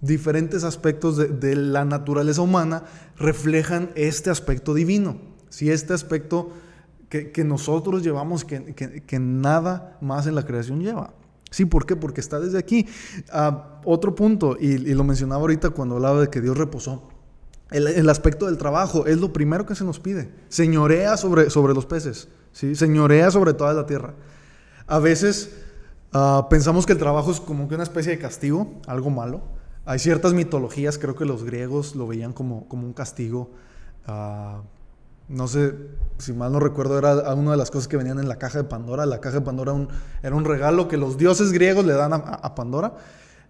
diferentes 0.01 0.65
aspectos 0.65 1.15
de, 1.17 1.55
la 1.55 1.85
naturaleza 1.85 2.41
humana 2.41 2.83
reflejan 3.17 3.89
este 3.95 4.29
aspecto 4.29 4.73
divino. 4.73 5.17
Si 5.47 5.71
este 5.71 5.93
aspecto 5.93 6.51
que, 7.09 7.43
nosotros 7.43 8.03
llevamos, 8.03 8.45
que 8.45 9.19
nada 9.19 9.97
más 10.01 10.27
en 10.27 10.35
la 10.35 10.43
creación 10.43 10.81
lleva. 10.81 11.13
Sí, 11.55 11.63
¿por 11.63 11.85
qué? 11.85 11.95
Porque 11.95 12.19
está 12.19 12.37
desde 12.37 12.57
aquí. 12.57 12.85
Ah, 13.31 13.79
otro 13.85 14.13
punto, 14.13 14.57
y, 14.59 14.77
lo 14.77 15.05
mencionaba 15.05 15.39
ahorita 15.39 15.69
cuando 15.69 15.95
hablaba 15.95 16.19
de 16.19 16.29
que 16.29 16.41
Dios 16.41 16.57
reposó. 16.57 17.07
El, 17.71 18.09
aspecto 18.09 18.45
del 18.45 18.57
trabajo 18.57 19.05
es 19.05 19.21
lo 19.21 19.31
primero 19.31 19.65
que 19.65 19.73
se 19.73 19.85
nos 19.85 20.01
pide. 20.01 20.29
Señorea 20.49 21.15
sobre, 21.15 21.49
sobre 21.49 21.73
los 21.73 21.85
peces, 21.85 22.27
¿sí? 22.51 22.75
señorea 22.75 23.31
sobre 23.31 23.53
toda 23.53 23.73
la 23.73 23.85
tierra. 23.85 24.13
A 24.85 24.99
veces 24.99 25.55
ah, 26.11 26.47
pensamos 26.49 26.85
que 26.85 26.91
el 26.91 26.99
trabajo 26.99 27.31
es 27.31 27.39
como 27.39 27.69
que 27.69 27.75
una 27.75 27.83
especie 27.85 28.11
de 28.11 28.19
castigo, 28.19 28.73
algo 28.85 29.09
malo. 29.09 29.41
Hay 29.85 29.99
ciertas 29.99 30.33
mitologías, 30.33 30.97
creo 30.97 31.15
que 31.15 31.23
los 31.23 31.45
griegos 31.45 31.95
lo 31.95 32.05
veían 32.05 32.33
como, 32.33 32.67
como 32.67 32.85
un 32.85 32.91
castigo. 32.91 33.51
Uh, 34.09 34.59
no 35.27 35.47
sé, 35.47 35.73
si 36.19 36.33
mal 36.33 36.51
no 36.51 36.59
recuerdo, 36.59 36.97
era 36.97 37.33
una 37.33 37.51
de 37.51 37.57
las 37.57 37.71
cosas 37.71 37.87
que 37.87 37.97
venían 37.97 38.19
en 38.19 38.27
la 38.27 38.37
caja 38.37 38.59
de 38.59 38.63
Pandora. 38.63 39.05
La 39.05 39.19
caja 39.19 39.39
de 39.39 39.45
Pandora 39.45 39.73
era 40.21 40.35
un 40.35 40.45
regalo 40.45 40.87
que 40.87 40.97
los 40.97 41.17
dioses 41.17 41.51
griegos 41.51 41.85
le 41.85 41.93
dan 41.93 42.13
a, 42.13 42.55
Pandora. 42.55 42.93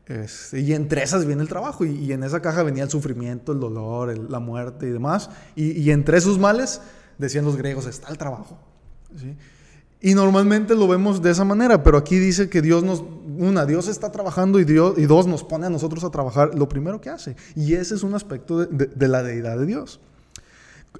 Este, 0.06 0.62
y 0.62 0.74
entre 0.74 1.04
esas 1.04 1.26
viene 1.26 1.42
el 1.42 1.50
trabajo. 1.50 1.84
Y, 1.84 2.12
en 2.14 2.24
esa 2.24 2.42
caja 2.42 2.64
venía 2.64 2.84
el 2.84 2.90
sufrimiento, 2.90 3.52
el 3.52 3.60
dolor, 3.60 4.18
la 4.30 4.40
muerte 4.40 4.88
y 4.88 4.92
demás. 4.92 5.30
Y, 5.56 5.92
entre 5.92 6.18
esos 6.18 6.40
males, 6.40 6.82
decían 7.18 7.44
los 7.44 7.58
griegos, 7.58 7.88
está 7.88 8.10
el 8.10 8.18
trabajo. 8.18 8.58
Y 10.00 10.14
normalmente 10.14 10.76
lo 10.76 10.88
vemos 10.88 11.22
de 11.22 11.32
esa 11.32 11.44
manera, 11.44 11.84
pero 11.84 11.98
aquí 11.98 12.18
dice 12.20 12.50
que 12.50 12.62
Dios 12.62 12.84
nos, 12.84 13.04
una, 13.38 13.66
Dios 13.66 13.88
está 13.88 14.12
trabajando 14.12 14.60
y, 14.60 14.64
Dios, 14.64 14.98
y 14.98 15.06
dos, 15.08 15.28
nos 15.28 15.44
pone 15.44 15.66
a 15.66 15.70
nosotros 15.70 16.04
a 16.04 16.10
trabajar 16.10 16.56
lo 16.56 16.70
primero 16.70 17.02
que 17.02 17.10
hace. 17.10 17.36
Y 17.56 17.74
ese 17.74 17.96
es 17.96 18.04
un 18.04 18.14
aspecto 18.14 18.66
de 18.66 19.08
la 19.10 19.24
deidad 19.24 19.58
de 19.58 19.66
Dios. 19.66 20.00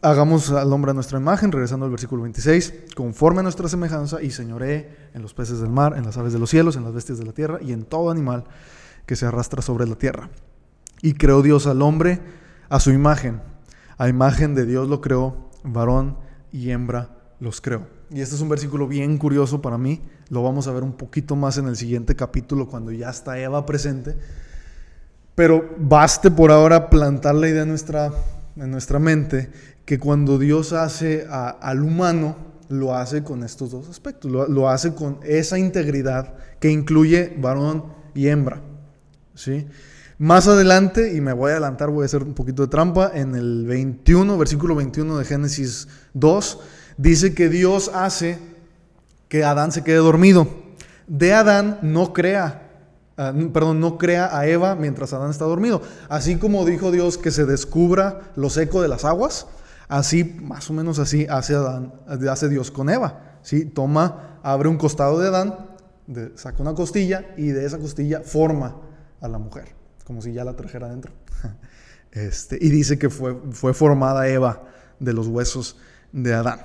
Hagamos 0.06 0.52
al 0.52 0.72
hombre 0.72 0.92
a 0.92 0.94
nuestra 0.94 1.18
imagen, 1.18 1.52
regresando 1.52 1.88
al 1.88 1.92
versículo 1.92 2.22
26, 2.22 2.92
conforme 2.96 3.40
a 3.40 3.42
nuestra 3.42 3.68
semejanza 3.68 4.22
y 4.22 4.30
señoree 4.30 5.10
en 5.16 5.24
los 5.24 5.34
peces 5.34 5.62
del 5.62 5.72
mar, 5.72 5.96
en 5.98 6.06
las 6.06 6.16
aves 6.16 6.32
de 6.32 6.38
los 6.38 6.52
cielos, 6.52 6.76
en 6.76 6.84
las 6.84 6.94
bestias 6.94 7.18
de 7.18 7.26
la 7.26 7.32
tierra 7.32 7.58
y 7.60 7.72
en 7.72 7.86
todo 7.86 8.12
animal 8.12 8.44
que 9.08 9.16
se 9.16 9.26
arrastra 9.26 9.64
sobre 9.64 9.88
la 9.88 9.96
tierra. 9.96 10.30
Y 11.02 11.16
creó 11.16 11.42
Dios 11.42 11.66
al 11.66 11.82
hombre 11.82 12.20
a 12.70 12.80
su 12.80 12.92
imagen. 12.92 13.42
A 13.98 14.08
imagen 14.08 14.54
de 14.54 14.68
Dios 14.68 14.88
lo 14.88 15.02
creó, 15.02 15.50
varón 15.64 16.20
y 16.52 16.70
hembra 16.70 17.10
los 17.40 17.60
creó. 17.60 17.88
Y 18.12 18.22
este 18.22 18.36
es 18.36 18.42
un 18.42 18.50
versículo 18.50 18.88
bien 18.88 19.18
curioso 19.18 19.60
para 19.60 19.80
mí. 19.80 20.04
Lo 20.30 20.44
vamos 20.44 20.68
a 20.68 20.72
ver 20.72 20.84
un 20.84 20.94
poquito 20.94 21.36
más 21.36 21.58
en 21.58 21.66
el 21.66 21.78
siguiente 21.78 22.16
capítulo 22.16 22.68
cuando 22.68 22.92
ya 22.92 23.10
está 23.10 23.40
Eva 23.40 23.66
presente. 23.66 24.16
Pero 25.34 25.68
baste 25.80 26.30
por 26.30 26.52
ahora 26.52 26.92
plantar 26.92 27.34
la 27.34 27.50
idea 27.50 27.64
en 27.64 27.70
nuestra, 27.70 28.12
en 28.56 28.70
nuestra 28.70 29.00
mente 29.00 29.50
que 29.86 30.00
cuando 30.00 30.38
Dios 30.38 30.74
hace 30.74 31.28
al 31.30 31.84
humano, 31.84 32.38
lo 32.70 32.96
hace 32.96 33.24
con 33.24 33.44
estos 33.44 33.72
dos 33.72 33.90
aspectos, 33.90 34.32
lo, 34.32 34.70
hace 34.70 34.96
con 34.96 35.20
esa 35.24 35.60
integridad 35.60 36.34
que 36.60 36.72
incluye 36.72 37.36
varón 37.40 37.86
y 38.16 38.28
hembra. 38.28 38.62
¿sí? 39.36 39.68
Más 40.18 40.48
adelante, 40.48 41.16
y 41.16 41.22
me 41.22 41.34
voy 41.34 41.50
a 41.50 41.54
adelantar, 41.54 41.90
voy 41.90 42.04
a 42.04 42.06
hacer 42.06 42.24
un 42.24 42.34
poquito 42.34 42.64
de 42.64 42.70
trampa, 42.70 43.12
en 43.14 43.36
el 43.36 43.66
21, 43.66 44.38
versículo 44.38 44.76
21 44.76 45.20
de 45.20 45.26
Génesis 45.26 45.88
2, 46.14 46.60
dice 46.98 47.36
que 47.36 47.50
Dios 47.50 47.92
hace 47.94 48.40
que 49.28 49.44
Adán 49.44 49.72
se 49.72 49.84
quede 49.84 49.98
dormido. 49.98 50.48
De 51.08 51.34
Adán 51.34 51.78
no 51.84 52.14
crea 52.14 52.66
Ah, 53.18 53.34
perdón, 53.54 53.80
no 53.80 53.98
crea 53.98 54.38
a 54.38 54.46
Eva 54.46 54.76
mientras 54.76 55.14
Adán 55.14 55.32
está 55.32 55.46
dormido. 55.46 55.82
Así 56.10 56.36
como 56.36 56.66
dijo 56.66 56.92
Dios 56.92 57.18
que 57.18 57.32
se 57.32 57.46
descubra 57.46 58.32
lo 58.36 58.50
seco 58.50 58.82
de 58.82 58.90
las 58.90 59.06
aguas, 59.06 59.48
Así, 59.88 60.24
más 60.24 60.70
o 60.70 60.74
menos 60.74 61.00
así, 61.00 61.28
hace, 61.30 61.56
Adán, 61.56 61.94
hace 62.30 62.50
Dios 62.50 62.72
con 62.72 62.90
Eva. 62.90 63.38
¿sí? 63.42 63.66
Toma, 63.66 64.40
abre 64.44 64.70
un 64.70 64.78
costado 64.78 65.20
de 65.20 65.28
Adán 65.28 65.76
saca 66.36 66.62
una 66.62 66.74
costilla 66.74 67.34
y 67.38 67.48
de 67.48 67.66
esa 67.66 67.80
costilla 67.80 68.22
forma 68.22 68.76
a 69.22 69.28
la 69.28 69.38
mujer, 69.38 69.70
como 70.06 70.22
si 70.22 70.34
ya 70.34 70.44
la 70.44 70.56
trajera 70.56 70.88
adentro. 70.88 71.14
Este, 72.12 72.58
y 72.62 72.70
dice 72.70 72.98
que 72.98 73.10
fue, 73.10 73.38
fue 73.52 73.74
formada 73.74 74.30
Eva 74.30 74.64
de 75.02 75.12
los 75.12 75.28
huesos 75.28 75.76
de 76.14 76.34
Adán. 76.34 76.62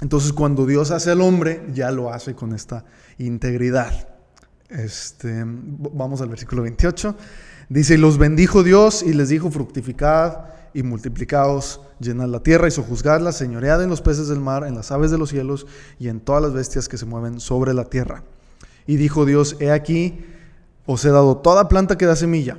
Entonces 0.00 0.32
cuando 0.32 0.66
Dios 0.66 0.90
hace 0.90 1.12
al 1.12 1.20
hombre, 1.20 1.64
ya 1.72 1.92
lo 1.92 2.12
hace 2.12 2.34
con 2.34 2.52
esta 2.52 2.84
integridad. 3.18 4.08
Este, 4.68 5.44
vamos 5.46 6.22
al 6.22 6.28
versículo 6.28 6.62
28. 6.62 7.16
Dice, 7.68 7.94
y 7.94 7.98
los 7.98 8.18
bendijo 8.18 8.64
Dios 8.64 9.04
y 9.04 9.12
les 9.12 9.28
dijo, 9.28 9.48
fructificad 9.48 10.46
y 10.74 10.82
multiplicaos, 10.82 11.80
llenad 12.00 12.28
la 12.28 12.40
tierra 12.40 12.68
y 12.68 12.72
sojuzgadla, 12.72 13.32
señoread 13.32 13.82
en 13.82 13.88
los 13.88 14.02
peces 14.02 14.28
del 14.28 14.40
mar, 14.40 14.64
en 14.64 14.74
las 14.74 14.90
aves 14.90 15.10
de 15.10 15.18
los 15.18 15.30
cielos 15.30 15.66
y 15.98 16.08
en 16.08 16.20
todas 16.20 16.42
las 16.42 16.52
bestias 16.52 16.88
que 16.88 16.98
se 16.98 17.06
mueven 17.06 17.40
sobre 17.40 17.72
la 17.72 17.84
tierra. 17.84 18.24
Y 18.86 18.96
dijo 18.96 19.24
Dios, 19.24 19.56
he 19.60 19.70
aquí, 19.70 20.26
os 20.84 21.04
he 21.04 21.10
dado 21.10 21.38
toda 21.38 21.68
planta 21.68 21.96
que 21.96 22.06
da 22.06 22.16
semilla, 22.16 22.58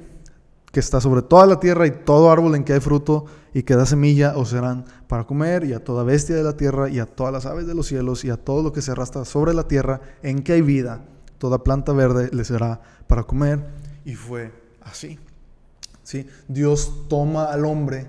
que 0.71 0.79
está 0.79 0.99
sobre 1.01 1.21
toda 1.21 1.45
la 1.45 1.59
tierra 1.59 1.85
y 1.85 1.91
todo 1.91 2.31
árbol 2.31 2.55
en 2.55 2.63
que 2.63 2.73
hay 2.73 2.79
fruto 2.79 3.25
y 3.53 3.63
que 3.63 3.75
da 3.75 3.85
semilla 3.85 4.35
os 4.35 4.49
serán 4.49 4.85
para 5.07 5.25
comer, 5.25 5.63
y 5.65 5.73
a 5.73 5.83
toda 5.83 6.03
bestia 6.03 6.35
de 6.35 6.43
la 6.43 6.57
tierra 6.57 6.89
y 6.89 6.99
a 6.99 7.05
todas 7.05 7.31
las 7.31 7.45
aves 7.45 7.67
de 7.67 7.75
los 7.75 7.87
cielos 7.87 8.25
y 8.25 8.29
a 8.29 8.37
todo 8.37 8.63
lo 8.63 8.73
que 8.73 8.81
se 8.81 8.91
arrastra 8.91 9.23
sobre 9.25 9.53
la 9.53 9.67
tierra 9.67 10.01
en 10.23 10.41
que 10.41 10.53
hay 10.53 10.61
vida, 10.61 11.05
toda 11.37 11.63
planta 11.63 11.93
verde 11.93 12.29
le 12.33 12.43
será 12.43 12.81
para 13.07 13.23
comer. 13.23 13.65
Y 14.03 14.15
fue 14.15 14.51
así. 14.81 15.19
Dios 16.47 17.07
toma 17.09 17.45
al 17.45 17.65
hombre 17.65 18.07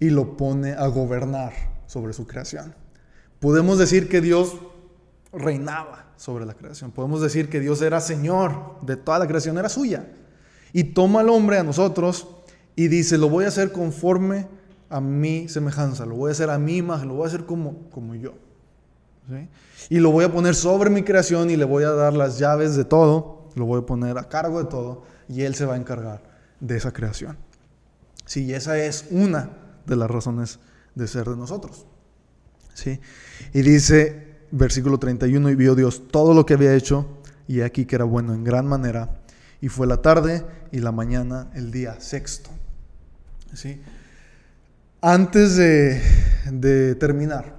y 0.00 0.10
lo 0.10 0.36
pone 0.36 0.72
a 0.72 0.86
gobernar 0.88 1.52
sobre 1.86 2.12
su 2.12 2.26
creación. 2.26 2.74
Podemos 3.40 3.78
decir 3.78 4.08
que 4.08 4.20
Dios 4.20 4.56
reinaba 5.32 6.12
sobre 6.16 6.46
la 6.46 6.54
creación. 6.54 6.90
Podemos 6.90 7.20
decir 7.20 7.48
que 7.48 7.60
Dios 7.60 7.82
era 7.82 8.00
Señor 8.00 8.80
de 8.82 8.96
toda 8.96 9.18
la 9.18 9.26
creación, 9.26 9.58
era 9.58 9.68
suya. 9.68 10.06
Y 10.72 10.84
toma 10.84 11.20
al 11.20 11.28
hombre 11.28 11.58
a 11.58 11.62
nosotros 11.62 12.26
y 12.76 12.88
dice, 12.88 13.18
lo 13.18 13.28
voy 13.28 13.44
a 13.44 13.48
hacer 13.48 13.72
conforme 13.72 14.46
a 14.90 15.00
mi 15.00 15.48
semejanza, 15.48 16.06
lo 16.06 16.16
voy 16.16 16.30
a 16.30 16.32
hacer 16.32 16.50
a 16.50 16.58
mi 16.58 16.76
imagen, 16.76 17.08
lo 17.08 17.14
voy 17.14 17.24
a 17.24 17.28
hacer 17.28 17.44
como, 17.44 17.90
como 17.90 18.14
yo. 18.14 18.34
Y 19.88 20.00
lo 20.00 20.10
voy 20.10 20.24
a 20.24 20.32
poner 20.32 20.54
sobre 20.54 20.90
mi 20.90 21.02
creación 21.02 21.50
y 21.50 21.56
le 21.56 21.64
voy 21.64 21.84
a 21.84 21.90
dar 21.90 22.12
las 22.12 22.38
llaves 22.38 22.76
de 22.76 22.84
todo, 22.84 23.48
lo 23.54 23.64
voy 23.64 23.80
a 23.80 23.86
poner 23.86 24.18
a 24.18 24.28
cargo 24.28 24.62
de 24.62 24.68
todo 24.68 25.02
y 25.28 25.42
Él 25.42 25.54
se 25.54 25.64
va 25.64 25.74
a 25.74 25.76
encargar 25.76 26.33
de 26.64 26.78
esa 26.78 26.92
creación. 26.92 27.36
Sí, 28.24 28.54
esa 28.54 28.78
es 28.78 29.06
una 29.10 29.50
de 29.86 29.96
las 29.96 30.10
razones 30.10 30.58
de 30.94 31.06
ser 31.06 31.28
de 31.28 31.36
nosotros. 31.36 31.86
¿Sí? 32.72 33.00
Y 33.52 33.62
dice, 33.62 34.38
versículo 34.50 34.98
31, 34.98 35.50
y 35.50 35.54
vio 35.54 35.74
Dios 35.74 36.08
todo 36.10 36.32
lo 36.32 36.46
que 36.46 36.54
había 36.54 36.74
hecho, 36.74 37.18
y 37.46 37.60
aquí 37.60 37.84
que 37.84 37.96
era 37.96 38.04
bueno 38.04 38.34
en 38.34 38.44
gran 38.44 38.66
manera, 38.66 39.20
y 39.60 39.68
fue 39.68 39.86
la 39.86 39.98
tarde 39.98 40.44
y 40.72 40.78
la 40.78 40.90
mañana, 40.90 41.50
el 41.54 41.70
día 41.70 42.00
sexto. 42.00 42.50
¿Sí? 43.52 43.80
Antes 45.02 45.56
de, 45.56 46.94
terminar, 46.98 47.56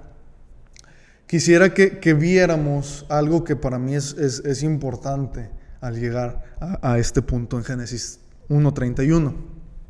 quisiera 1.28 1.72
que, 1.72 2.14
viéramos 2.14 3.06
algo 3.08 3.44
que 3.44 3.54
para 3.54 3.78
mí 3.78 3.94
es, 3.94 4.62
importante 4.64 5.48
al 5.80 5.94
llegar 5.94 6.56
a, 6.60 6.92
a 6.92 6.98
este 6.98 7.22
punto 7.22 7.56
en 7.56 7.64
Génesis 7.64 8.18
1.31. 8.48 9.32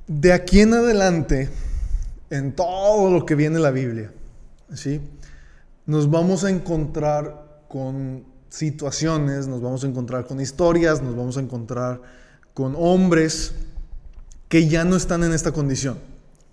De 0.07 0.33
aquí 0.33 0.61
en 0.61 0.75
adelante, 0.75 1.51
en 2.31 2.55
todo 2.55 3.11
lo 3.11 3.27
que 3.27 3.35
viene 3.35 3.59
la 3.59 3.71
Biblia, 3.71 4.12
¿sí? 4.75 5.01
nos 5.85 6.11
vamos 6.11 6.45
a 6.45 6.51
encontrar 6.51 7.64
con 7.69 8.25
situaciones, 8.49 9.49
nos 9.49 9.61
vamos 9.61 9.85
a 9.85 9.87
encontrar 9.88 10.27
con 10.27 10.40
historias, 10.40 11.03
nos 11.03 11.16
vamos 11.16 11.37
a 11.37 11.40
encontrar 11.40 12.01
con 12.55 12.75
hombres 12.77 13.53
que 14.49 14.69
ya 14.69 14.85
no 14.85 14.97
están 14.97 15.25
en 15.25 15.33
esta 15.33 15.53
condición. 15.53 15.99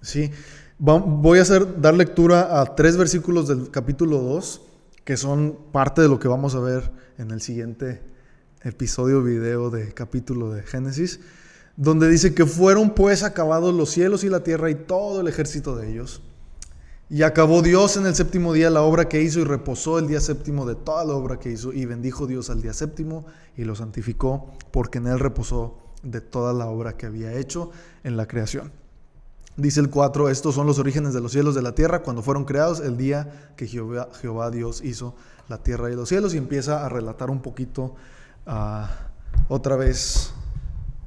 ¿sí? 0.01 0.31
Voy 0.79 1.39
a 1.39 1.43
hacer, 1.43 1.79
dar 1.81 1.93
lectura 1.93 2.59
a 2.59 2.75
tres 2.75 2.97
versículos 2.97 3.47
del 3.47 3.69
capítulo 3.69 4.19
2, 4.19 4.61
que 5.03 5.17
son 5.17 5.57
parte 5.71 6.01
de 6.01 6.07
lo 6.07 6.19
que 6.19 6.27
vamos 6.27 6.55
a 6.55 6.59
ver 6.59 6.91
en 7.17 7.31
el 7.31 7.41
siguiente 7.41 8.01
episodio 8.63 9.21
video 9.21 9.69
de 9.69 9.93
capítulo 9.93 10.51
de 10.51 10.63
Génesis 10.63 11.19
donde 11.75 12.07
dice 12.09 12.33
que 12.33 12.45
fueron 12.45 12.91
pues 12.91 13.23
acabados 13.23 13.73
los 13.73 13.89
cielos 13.89 14.23
y 14.23 14.29
la 14.29 14.43
tierra 14.43 14.69
y 14.69 14.75
todo 14.75 15.21
el 15.21 15.27
ejército 15.27 15.75
de 15.75 15.91
ellos. 15.91 16.21
Y 17.09 17.23
acabó 17.23 17.61
Dios 17.61 17.97
en 17.97 18.05
el 18.05 18.15
séptimo 18.15 18.53
día 18.53 18.69
la 18.69 18.81
obra 18.81 19.09
que 19.09 19.21
hizo 19.21 19.39
y 19.39 19.43
reposó 19.43 19.99
el 19.99 20.07
día 20.07 20.19
séptimo 20.19 20.65
de 20.65 20.75
toda 20.75 21.03
la 21.05 21.13
obra 21.13 21.39
que 21.39 21.51
hizo 21.51 21.73
y 21.73 21.85
bendijo 21.85 22.27
Dios 22.27 22.49
al 22.49 22.61
día 22.61 22.73
séptimo 22.73 23.25
y 23.55 23.65
lo 23.65 23.75
santificó 23.75 24.51
porque 24.71 24.97
en 24.97 25.07
él 25.07 25.19
reposó 25.19 25.77
de 26.01 26.21
toda 26.21 26.53
la 26.53 26.67
obra 26.67 26.97
que 26.97 27.05
había 27.05 27.33
hecho 27.33 27.71
en 28.03 28.17
la 28.17 28.27
creación. 28.27 28.71
Dice 29.55 29.79
el 29.79 29.91
4, 29.91 30.29
estos 30.29 30.55
son 30.55 30.65
los 30.65 30.79
orígenes 30.79 31.13
de 31.13 31.21
los 31.21 31.31
cielos 31.31 31.53
de 31.53 31.61
la 31.61 31.75
tierra 31.75 32.01
cuando 32.01 32.23
fueron 32.23 32.45
creados 32.45 32.79
el 32.79 32.97
día 32.97 33.51
que 33.55 33.67
Jehová, 33.67 34.49
Dios 34.49 34.81
hizo 34.83 35.13
la 35.47 35.59
tierra 35.59 35.91
y 35.91 35.95
los 35.95 36.09
cielos 36.09 36.33
y 36.33 36.37
empieza 36.37 36.83
a 36.83 36.89
relatar 36.89 37.29
un 37.29 37.41
poquito 37.41 37.93
uh, 38.47 38.85
otra 39.49 39.75
vez 39.75 40.33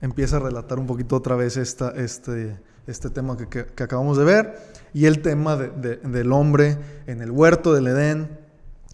empieza 0.01 0.37
a 0.37 0.41
relatar 0.41 0.79
un 0.79 0.87
poquito 0.87 1.17
otra 1.17 1.37
vez 1.37 1.57
este, 1.57 2.57
este 2.87 3.11
tema 3.11 3.37
que, 3.37 3.49
que, 3.49 3.83
acabamos 3.83 4.17
de 4.17 4.25
ver 4.25 4.59
y 4.93 5.07
el 5.07 5.21
tema 5.21 5.57
de, 5.57 5.97
del 5.97 6.33
hombre 6.33 6.79
en 7.07 7.21
el 7.23 7.31
huerto 7.31 7.75
del 7.75 7.89
Edén, 7.89 8.39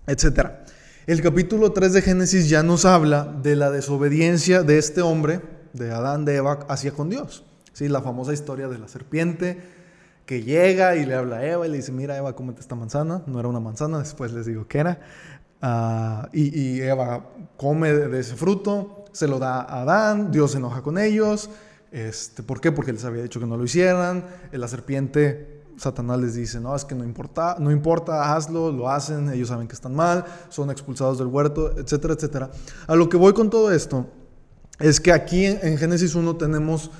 etc. 0.07 0.51
El 1.07 1.21
capítulo 1.21 1.73
3 1.73 1.93
de 1.93 2.03
Génesis 2.03 2.49
ya 2.49 2.63
nos 2.63 2.85
habla 2.85 3.25
de 3.43 3.57
la 3.57 3.71
desobediencia 3.71 4.63
de 4.63 4.79
este 4.79 5.03
hombre, 5.03 5.41
de 5.73 5.91
Adán, 5.91 6.25
de 6.25 6.37
Eva, 6.37 6.61
hacia 6.69 6.93
con 6.93 7.11
Dios. 7.11 7.45
¿Sí? 7.73 7.89
La 7.89 8.03
famosa 8.03 8.33
historia 8.33 8.69
de 8.69 8.79
la 8.79 8.89
serpiente 8.89 9.59
que 10.27 10.43
llega 10.43 10.97
y 10.97 11.05
le 11.05 11.15
habla 11.15 11.39
a 11.39 11.47
Eva 11.47 11.67
y 11.67 11.71
le 11.71 11.79
dice, 11.79 11.93
mira 11.93 12.17
Eva, 12.17 12.35
cómete 12.35 12.61
esta 12.61 12.75
manzana. 12.75 13.23
No 13.27 13.41
era 13.41 13.49
una 13.49 13.61
manzana, 13.61 13.99
después 13.99 14.33
les 14.33 14.47
digo 14.47 14.67
que 14.67 14.79
era. 14.79 15.01
Ah, 15.63 16.29
y, 16.33 16.61
y, 16.61 16.81
Eva 16.83 17.25
come 17.57 17.93
de 17.93 18.19
ese 18.19 18.35
fruto 18.35 19.03
se 19.13 19.29
lo 19.29 19.39
da 19.39 19.61
a 19.61 19.83
Adán, 19.83 20.33
Dios 20.33 20.53
se 20.53 20.59
enoja 20.59 20.83
con 20.83 20.99
ellos. 20.99 21.51
Este, 21.93 22.43
¿Por 22.43 22.61
qué? 22.61 22.73
Porque 22.73 22.93
les 22.93 23.05
había 23.05 23.23
dicho 23.23 23.39
que 23.39 23.47
no 23.47 23.57
lo 23.57 23.65
hicieran. 23.65 24.25
La 24.51 24.67
serpiente, 24.67 25.63
Satanás 25.77 26.19
les 26.19 26.35
dice, 26.35 26.59
no, 26.59 26.75
es 26.75 26.85
que 26.85 26.95
no 26.95 27.05
importa, 27.05 27.57
no 27.59 27.71
importa, 27.71 28.35
hazlo, 28.35 28.73
lo 28.73 28.89
hacen, 28.89 29.31
ellos 29.31 29.49
saben 29.49 29.69
que 29.69 29.75
están 29.75 29.95
mal, 29.95 30.25
son 30.49 30.71
expulsados 30.71 31.19
del 31.19 31.29
huerto, 31.29 31.79
etcétera, 31.79 32.15
etcétera. 32.15 32.51
A 32.87 32.97
lo 32.97 33.09
que 33.09 33.17
voy 33.17 33.35
con 33.35 33.51
todo 33.51 33.71
esto 33.71 34.07
es 34.81 35.01
que 35.01 35.13
aquí 35.13 35.45
en, 35.45 35.77
Génesis 35.77 36.15
1 36.15 36.37
tenemos 36.37 36.91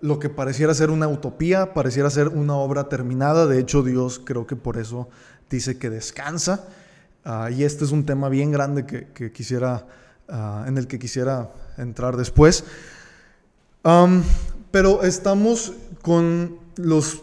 lo 0.00 0.18
que 0.18 0.30
pareciera 0.30 0.72
ser 0.74 0.90
una 0.90 1.08
utopía, 1.08 1.74
pareciera 1.74 2.08
ser 2.08 2.28
una 2.28 2.54
obra 2.54 2.88
terminada. 2.88 3.46
De 3.46 3.58
hecho, 3.58 3.82
Dios 3.82 4.20
creo 4.24 4.46
que 4.46 4.56
por 4.56 4.78
eso 4.78 5.08
dice 5.50 5.78
que 5.78 5.90
descansa. 5.90 6.64
Ah, 7.24 7.50
y 7.50 7.64
este 7.64 7.84
es 7.84 7.92
un 7.92 8.06
tema 8.06 8.28
bien 8.28 8.50
grande 8.50 8.86
que, 8.86 9.08
que 9.08 9.32
quisiera 9.32 9.86
Ah, 10.30 10.66
en 10.68 10.76
el 10.76 10.86
que 10.86 10.98
quisiera 10.98 11.50
entrar 11.78 12.16
después. 12.16 12.64
pero 14.70 15.02
estamos 15.02 15.72
con 16.02 16.58
los 16.76 17.22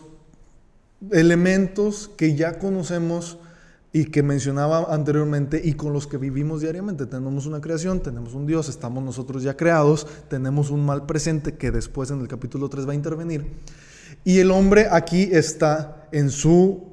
elementos 1.12 2.10
que 2.17 2.36
ya 2.36 2.58
conocemos 2.58 3.38
y 3.93 4.05
que 4.05 4.23
mencionaba 4.23 4.88
anteriormente 4.91 5.62
y 5.63 5.73
con 5.73 5.93
los 5.93 6.08
que 6.08 6.17
vivimos 6.17 6.62
diariamente. 6.62 7.05
Tenemos 7.05 7.45
una 7.45 7.62
creación, 7.62 8.01
tenemos 8.01 8.34
un 8.34 8.47
Dios, 8.47 8.69
estamos 8.69 9.03
nosotros 9.03 9.43
ya 9.43 9.55
creados, 9.55 10.08
tenemos 10.27 10.71
un 10.71 10.84
mal 10.84 11.05
presente 11.05 11.53
que 11.53 11.69
después 11.69 12.10
en 12.10 12.21
el 12.21 12.27
capítulo 12.27 12.67
3 12.69 12.88
va 12.88 12.93
a 12.93 12.95
intervenir. 12.95 13.45
Y 14.23 14.39
el 14.39 14.49
hombre 14.49 14.88
aquí 14.89 15.29
está 15.31 16.08
en 16.12 16.31
su 16.31 16.91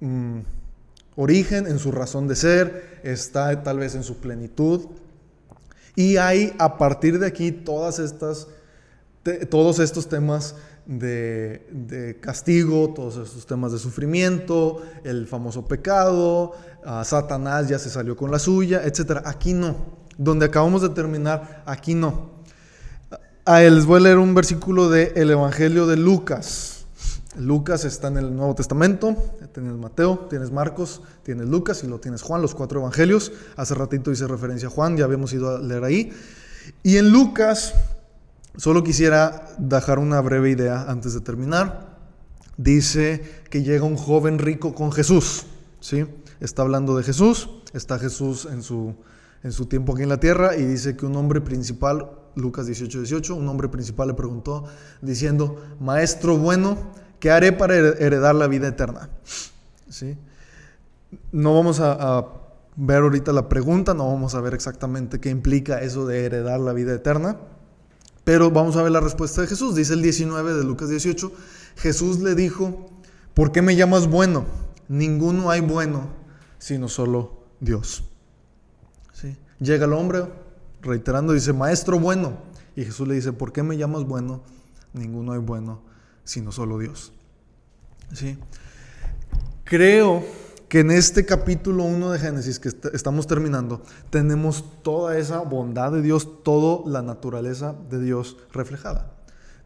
mm, 0.00 0.40
origen, 1.18 1.66
en 1.66 1.80
su 1.80 1.90
razón 1.90 2.28
de 2.28 2.36
ser, 2.36 3.00
está 3.02 3.62
tal 3.64 3.80
vez 3.80 3.96
en 3.96 4.04
su 4.04 4.18
plenitud, 4.18 4.86
y 5.96 6.16
hay 6.16 6.54
a 6.58 6.78
partir 6.78 7.18
de 7.18 7.26
aquí 7.26 7.50
todos 7.50 7.98
estos 7.98 8.48
temas 10.08 10.54
de, 10.86 12.18
castigo, 12.20 12.94
todos 12.94 13.16
estos 13.16 13.44
temas 13.46 13.72
de 13.72 13.80
sufrimiento, 13.80 14.80
el 15.02 15.26
famoso 15.26 15.66
pecado, 15.66 16.52
Satanás 17.02 17.68
ya 17.68 17.80
se 17.80 17.90
salió 17.90 18.16
con 18.16 18.30
la 18.30 18.38
suya, 18.38 18.82
etc. 18.84 19.22
Aquí 19.24 19.54
no. 19.54 19.98
Donde 20.16 20.46
acabamos 20.46 20.82
de 20.82 20.90
terminar, 20.90 21.64
aquí 21.66 21.96
no. 21.96 22.38
A 23.44 23.60
les 23.60 23.84
voy 23.84 23.98
a 23.98 24.04
leer 24.04 24.18
un 24.18 24.36
versículo 24.36 24.88
del 24.88 25.30
Evangelio 25.30 25.88
de 25.88 25.96
Lucas. 25.96 26.77
Lucas 27.38 27.84
está 27.84 28.08
en 28.08 28.16
el 28.16 28.34
Nuevo 28.34 28.54
Testamento, 28.54 29.16
tienes 29.54 29.74
Mateo, 29.74 30.26
tienes 30.28 30.50
Marcos, 30.50 31.02
tienes 31.22 31.48
Lucas 31.48 31.84
y 31.84 31.86
lo 31.86 32.00
tienes 32.00 32.22
Juan, 32.22 32.42
los 32.42 32.54
cuatro 32.54 32.80
evangelios. 32.80 33.32
Hace 33.56 33.74
ratito 33.74 34.10
hice 34.10 34.26
referencia 34.26 34.68
a 34.68 34.70
Juan, 34.70 34.96
ya 34.96 35.04
habíamos 35.04 35.32
ido 35.32 35.56
a 35.56 35.60
leer 35.60 35.84
ahí. 35.84 36.12
Y 36.82 36.96
en 36.96 37.10
Lucas, 37.10 37.74
solo 38.56 38.82
quisiera 38.82 39.54
dejar 39.58 40.00
una 40.00 40.20
breve 40.20 40.50
idea 40.50 40.86
antes 40.88 41.14
de 41.14 41.20
terminar. 41.20 41.96
Dice 42.56 43.22
que 43.50 43.62
llega 43.62 43.84
un 43.84 43.96
joven 43.96 44.40
rico 44.40 44.74
con 44.74 44.90
Jesús, 44.90 45.46
¿sí? 45.80 46.06
Está 46.40 46.62
hablando 46.62 46.96
de 46.96 47.04
Jesús, 47.04 47.50
está 47.72 48.00
Jesús 48.00 48.48
en 48.50 48.62
su, 48.62 48.96
en 49.44 49.52
su 49.52 49.66
tiempo 49.66 49.92
aquí 49.92 50.02
en 50.02 50.08
la 50.08 50.18
tierra 50.18 50.56
y 50.56 50.64
dice 50.64 50.96
que 50.96 51.06
un 51.06 51.14
hombre 51.14 51.40
principal, 51.40 52.10
Lucas 52.34 52.66
18, 52.66 52.98
18, 52.98 53.36
un 53.36 53.48
hombre 53.48 53.68
principal 53.68 54.08
le 54.08 54.14
preguntó 54.14 54.64
diciendo, 55.02 55.62
Maestro 55.80 56.36
bueno, 56.36 56.76
¿qué 57.18 57.30
haré 57.30 57.52
para 57.52 57.76
heredar 57.76 58.34
la 58.34 58.46
vida 58.46 58.68
eterna? 58.68 59.10
¿Sí? 59.88 60.16
No 61.32 61.54
vamos 61.54 61.80
a, 61.80 62.26
ver 62.80 63.02
ahorita 63.02 63.32
la 63.32 63.48
pregunta, 63.48 63.92
no 63.92 64.06
vamos 64.06 64.36
a 64.36 64.40
ver 64.40 64.54
exactamente 64.54 65.20
qué 65.20 65.30
implica 65.30 65.80
eso 65.80 66.06
de 66.06 66.24
heredar 66.24 66.60
la 66.60 66.72
vida 66.72 66.94
eterna, 66.94 67.36
pero 68.22 68.52
vamos 68.52 68.76
a 68.76 68.82
ver 68.82 68.92
la 68.92 69.00
respuesta 69.00 69.40
de 69.40 69.48
Jesús. 69.48 69.74
Dice 69.74 69.94
el 69.94 70.02
19 70.02 70.54
de 70.54 70.62
Lucas 70.62 70.88
18, 70.88 71.32
Jesús 71.76 72.20
le 72.20 72.36
dijo, 72.36 72.88
¿por 73.34 73.50
qué 73.50 73.62
me 73.62 73.74
llamas 73.74 74.06
bueno? 74.06 74.44
Ninguno 74.86 75.50
hay 75.50 75.60
bueno, 75.60 76.08
sino 76.58 76.88
solo 76.88 77.46
Dios. 77.58 78.04
¿Sí? 79.12 79.36
Llega 79.58 79.86
el 79.86 79.92
hombre 79.92 80.26
reiterando, 80.80 81.32
dice, 81.32 81.52
Maestro 81.52 81.98
bueno. 81.98 82.38
Y 82.76 82.84
Jesús 82.84 83.08
le 83.08 83.14
dice, 83.14 83.32
¿por 83.32 83.52
qué 83.52 83.64
me 83.64 83.76
llamas 83.76 84.04
bueno? 84.04 84.42
Ninguno 84.92 85.32
hay 85.32 85.40
bueno, 85.40 85.82
sino 86.28 86.52
solo 86.52 86.78
Dios. 86.78 87.10
¿Sí? 88.12 88.36
Creo 89.64 90.22
que 90.68 90.80
en 90.80 90.90
este 90.90 91.24
capítulo 91.24 91.84
1 91.84 92.10
de 92.10 92.18
Génesis 92.18 92.58
que 92.58 92.68
estamos 92.92 93.26
terminando, 93.26 93.80
tenemos 94.10 94.82
toda 94.82 95.16
esa 95.16 95.40
bondad 95.40 95.90
de 95.90 96.02
Dios, 96.02 96.42
toda 96.44 96.86
la 96.86 97.00
naturaleza 97.00 97.74
de 97.88 97.98
Dios 98.02 98.36
reflejada. 98.52 99.10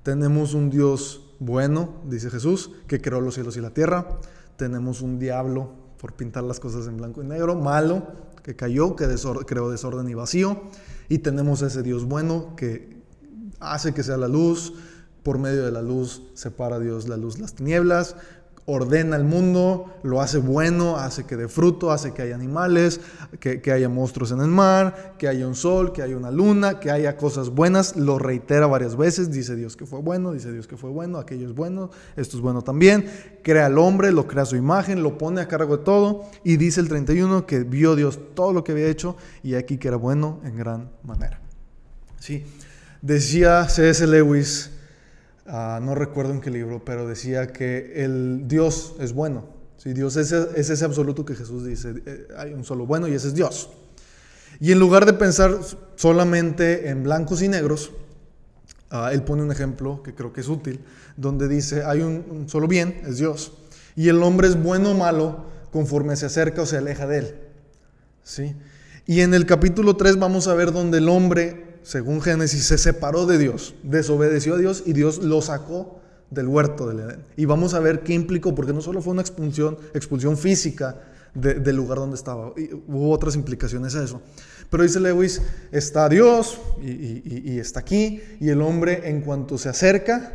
Tenemos 0.04 0.54
un 0.54 0.70
Dios 0.70 1.34
bueno, 1.40 1.96
dice 2.08 2.30
Jesús, 2.30 2.70
que 2.86 3.00
creó 3.00 3.20
los 3.20 3.34
cielos 3.34 3.56
y 3.56 3.60
la 3.60 3.70
tierra. 3.70 4.20
Tenemos 4.56 5.02
un 5.02 5.18
diablo, 5.18 5.72
por 5.98 6.12
pintar 6.12 6.44
las 6.44 6.60
cosas 6.60 6.86
en 6.86 6.96
blanco 6.96 7.24
y 7.24 7.26
negro, 7.26 7.56
malo, 7.56 8.06
que 8.44 8.54
cayó, 8.54 8.94
que 8.94 9.08
creó 9.46 9.68
desorden 9.68 10.08
y 10.08 10.14
vacío. 10.14 10.62
Y 11.08 11.18
tenemos 11.18 11.60
ese 11.62 11.82
Dios 11.82 12.04
bueno 12.04 12.54
que 12.54 13.02
hace 13.58 13.92
que 13.92 14.04
sea 14.04 14.16
la 14.16 14.28
luz, 14.28 14.74
por 15.22 15.38
medio 15.38 15.64
de 15.64 15.72
la 15.72 15.82
luz 15.82 16.22
separa 16.34 16.78
Dios 16.78 17.08
la 17.08 17.16
luz 17.16 17.38
las 17.38 17.54
tinieblas, 17.54 18.16
ordena 18.64 19.16
el 19.16 19.24
mundo, 19.24 19.92
lo 20.02 20.20
hace 20.20 20.38
bueno, 20.38 20.96
hace 20.96 21.24
que 21.24 21.36
dé 21.36 21.48
fruto, 21.48 21.90
hace 21.90 22.12
que 22.12 22.22
haya 22.22 22.34
animales, 22.34 23.00
que, 23.40 23.72
haya 23.72 23.88
monstruos 23.88 24.30
en 24.30 24.40
el 24.40 24.48
mar, 24.48 25.14
que 25.18 25.26
haya 25.26 25.48
un 25.48 25.56
sol, 25.56 25.92
que 25.92 26.02
haya 26.02 26.16
una 26.16 26.30
luna, 26.30 26.78
que 26.78 26.90
haya 26.90 27.16
cosas 27.16 27.48
buenas, 27.48 27.96
lo 27.96 28.18
reitera 28.18 28.66
varias 28.68 28.96
veces, 28.96 29.32
dice 29.32 29.56
Dios 29.56 29.76
que 29.76 29.84
fue 29.84 30.00
bueno, 30.00 30.32
dice 30.32 30.52
Dios 30.52 30.68
que 30.68 30.76
fue 30.76 30.90
bueno, 30.90 31.18
aquello 31.18 31.46
es 31.46 31.54
bueno, 31.54 31.90
esto 32.16 32.36
es 32.36 32.42
bueno 32.42 32.62
también, 32.62 33.06
crea 33.42 33.66
al 33.66 33.78
hombre, 33.78 34.12
lo 34.12 34.28
crea 34.28 34.44
su 34.44 34.56
imagen, 34.56 35.02
lo 35.02 35.18
pone 35.18 35.40
a 35.40 35.48
cargo 35.48 35.78
de 35.78 35.84
todo 35.84 36.24
y 36.44 36.56
dice 36.56 36.80
el 36.80 36.88
31 36.88 37.46
que 37.46 37.64
vio 37.64 37.96
Dios 37.96 38.20
todo 38.34 38.52
lo 38.52 38.62
que 38.62 38.72
había 38.72 38.86
hecho 38.86 39.16
y 39.42 39.54
aquí 39.54 39.76
que 39.78 39.88
era 39.88 39.96
bueno 39.96 40.40
en 40.44 40.56
gran 40.56 40.90
manera. 41.02 41.40
Sí, 42.20 42.44
decía 43.00 43.68
C.S. 43.68 44.06
Lewis, 44.06 44.71
Ah, 45.46 45.80
no 45.82 45.94
recuerdo 45.94 46.32
en 46.32 46.40
qué 46.40 46.50
libro, 46.50 46.84
pero 46.84 47.08
decía 47.08 47.48
que 47.48 48.04
el 48.04 48.46
Dios 48.46 48.94
es 49.00 49.12
bueno. 49.12 49.44
¿sí? 49.76 49.92
Dios 49.92 50.16
es, 50.16 50.32
ese 50.32 50.84
absoluto 50.84 51.24
que 51.24 51.34
Jesús 51.34 51.64
dice, 51.66 51.94
eh, 52.06 52.28
hay 52.36 52.52
un 52.52 52.64
solo 52.64 52.86
bueno 52.86 53.08
y 53.08 53.14
ese 53.14 53.28
es 53.28 53.34
Dios. 53.34 53.70
Y 54.60 54.70
en 54.70 54.78
lugar 54.78 55.04
de 55.06 55.14
pensar 55.14 55.58
solamente 55.96 56.88
en 56.88 57.02
blancos 57.02 57.42
y 57.42 57.48
negros, 57.48 57.90
ah, 58.90 59.10
él 59.12 59.22
pone 59.24 59.42
un 59.42 59.50
ejemplo 59.50 60.02
que 60.02 60.14
creo 60.14 60.32
que 60.32 60.42
es 60.42 60.48
útil, 60.48 60.80
donde 61.16 61.48
dice, 61.48 61.84
hay 61.84 62.02
un, 62.02 62.48
solo 62.48 62.68
bien, 62.68 63.02
es 63.06 63.18
Dios, 63.18 63.52
y 63.96 64.08
el 64.08 64.22
hombre 64.22 64.46
es 64.46 64.62
bueno 64.62 64.92
o 64.92 64.94
malo 64.94 65.46
conforme 65.72 66.14
se 66.16 66.26
acerca 66.26 66.62
o 66.62 66.66
se 66.66 66.76
aleja 66.76 67.06
de 67.08 67.18
él. 67.18 67.34
¿sí? 68.22 68.54
Y 69.06 69.22
en 69.22 69.34
el 69.34 69.46
capítulo 69.46 69.96
3 69.96 70.18
vamos 70.18 70.46
a 70.46 70.54
ver 70.54 70.70
donde 70.70 70.98
el 70.98 71.08
hombre 71.08 71.71
según 71.82 72.20
Génesis, 72.20 72.64
se 72.64 72.78
separó 72.78 73.26
de 73.26 73.38
Dios, 73.38 73.74
desobedeció 73.82 74.54
a 74.54 74.58
Dios 74.58 74.82
y 74.86 74.92
Dios 74.92 75.18
lo 75.18 75.42
sacó 75.42 76.00
del 76.30 76.48
huerto 76.48 76.88
del 76.88 77.00
Edén. 77.00 77.24
Y 77.36 77.44
vamos 77.44 77.74
a 77.74 77.80
ver 77.80 78.00
qué 78.00 78.14
implicó, 78.14 78.54
porque 78.54 78.72
no 78.72 78.80
solo 78.80 79.02
fue 79.02 79.12
una 79.12 79.22
expulsión, 79.22 79.76
expulsión 79.94 80.36
física 80.36 81.00
del 81.34 81.76
lugar 81.76 81.98
donde 81.98 82.16
estaba, 82.16 82.52
hubo 82.88 83.10
otras 83.10 83.36
implicaciones 83.36 83.94
a 83.94 84.04
eso. 84.04 84.20
Pero 84.68 84.82
dice 84.82 85.00
Lewis, 85.00 85.42
está 85.70 86.08
Dios 86.08 86.60
y, 86.82 87.58
está 87.58 87.80
aquí, 87.80 88.20
y 88.40 88.50
el 88.50 88.60
hombre 88.60 89.08
en 89.08 89.22
cuanto 89.22 89.58
se 89.58 89.68
acerca 89.68 90.32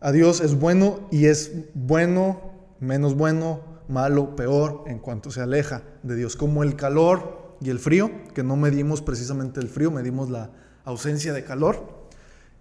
a 0.00 0.12
Dios 0.12 0.40
es 0.40 0.54
bueno 0.54 1.08
y 1.10 1.26
es 1.26 1.52
bueno, 1.74 2.52
menos 2.80 3.14
bueno, 3.14 3.60
malo, 3.88 4.36
peor 4.36 4.84
en 4.86 4.98
cuanto 4.98 5.30
se 5.30 5.40
aleja 5.40 5.82
de 6.02 6.16
Dios, 6.16 6.36
como 6.36 6.62
el 6.62 6.76
calor 6.76 7.37
y 7.60 7.70
el 7.70 7.78
frío, 7.78 8.10
que 8.34 8.42
no 8.42 8.56
medimos 8.56 9.02
precisamente 9.02 9.60
el 9.60 9.68
frío, 9.68 9.90
medimos 9.90 10.30
la 10.30 10.50
ausencia 10.84 11.32
de 11.32 11.44
calor, 11.44 12.08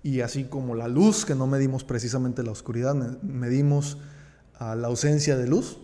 y 0.03 0.21
así 0.21 0.45
como 0.45 0.75
la 0.75 0.88
luz, 0.88 1.25
que 1.25 1.36
no 1.36 1.47
medimos 1.47 1.83
precisamente 1.83 2.43
la 2.43 2.51
oscuridad, 2.51 2.95
medimos 3.21 3.97
la 4.60 4.88
ausencia 4.88 5.38
de 5.38 5.47
luz, 5.47 5.79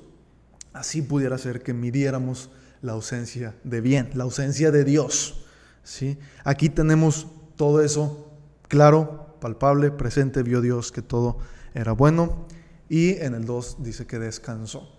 así 0.71 1.01
pudiera 1.01 1.37
ser 1.37 1.61
que 1.61 1.73
midiéramos 1.73 2.49
la 2.81 2.93
ausencia 2.93 3.55
de 3.63 3.81
bien, 3.81 4.09
la 4.13 4.23
ausencia 4.23 4.71
de 4.71 4.83
Dios. 4.83 5.45
¿sí? 5.83 6.17
Aquí 6.43 6.69
tenemos 6.69 7.27
todo 7.55 7.81
eso 7.81 8.31
claro, 8.67 9.37
palpable, 9.39 9.91
presente, 9.91 10.43
vio 10.43 10.61
Dios 10.61 10.91
que 10.91 11.01
todo 11.01 11.37
era 11.73 11.91
bueno, 11.91 12.47
y 12.89 13.11
en 13.17 13.33
el 13.33 13.45
2 13.45 13.83
dice 13.83 14.05
que 14.05 14.19
descansó. 14.19 14.92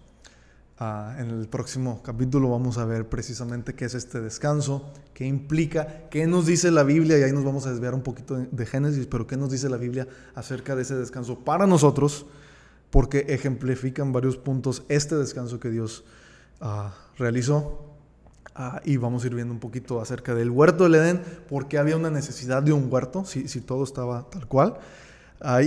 Ah, 0.86 1.16
en 1.18 1.30
el 1.30 1.48
próximo 1.48 2.02
capítulo 2.02 2.50
vamos 2.50 2.76
a 2.76 2.84
ver 2.84 3.08
precisamente 3.08 3.74
qué 3.74 3.86
es 3.86 3.94
este 3.94 4.20
descanso, 4.20 4.92
qué 5.14 5.24
implica, 5.24 6.10
qué 6.10 6.26
nos 6.26 6.44
dice 6.44 6.70
la 6.70 6.82
Biblia, 6.82 7.18
y 7.18 7.22
ahí 7.22 7.32
nos 7.32 7.42
vamos 7.42 7.64
a 7.64 7.70
desviar 7.70 7.94
un 7.94 8.02
poquito 8.02 8.36
de, 8.36 8.66
Génesis, 8.66 9.06
pero 9.06 9.26
qué 9.26 9.38
nos 9.38 9.50
dice 9.50 9.70
la 9.70 9.78
Biblia 9.78 10.06
acerca 10.34 10.76
de 10.76 10.82
ese 10.82 10.94
descanso 10.94 11.38
para 11.38 11.66
nosotros, 11.66 12.26
porque 12.90 13.24
ejemplifica 13.30 14.02
en 14.02 14.12
varios 14.12 14.36
puntos 14.36 14.82
este 14.90 15.16
descanso 15.16 15.58
que 15.58 15.70
Dios 15.70 16.04
ah, 16.60 16.94
realizó. 17.16 17.86
Ah, 18.54 18.82
y 18.84 18.98
vamos 18.98 19.24
a 19.24 19.28
ir 19.28 19.34
viendo 19.34 19.54
un 19.54 19.60
poquito 19.60 20.02
acerca 20.02 20.34
del 20.34 20.50
huerto 20.50 20.84
del 20.84 20.96
Edén, 20.96 21.22
porque 21.48 21.78
había 21.78 21.96
una 21.96 22.10
necesidad 22.10 22.62
de 22.62 22.74
un 22.74 22.92
huerto, 22.92 23.24
si, 23.24 23.48
si 23.48 23.62
todo 23.62 23.84
estaba 23.84 24.28
tal 24.28 24.46
cual. 24.48 24.74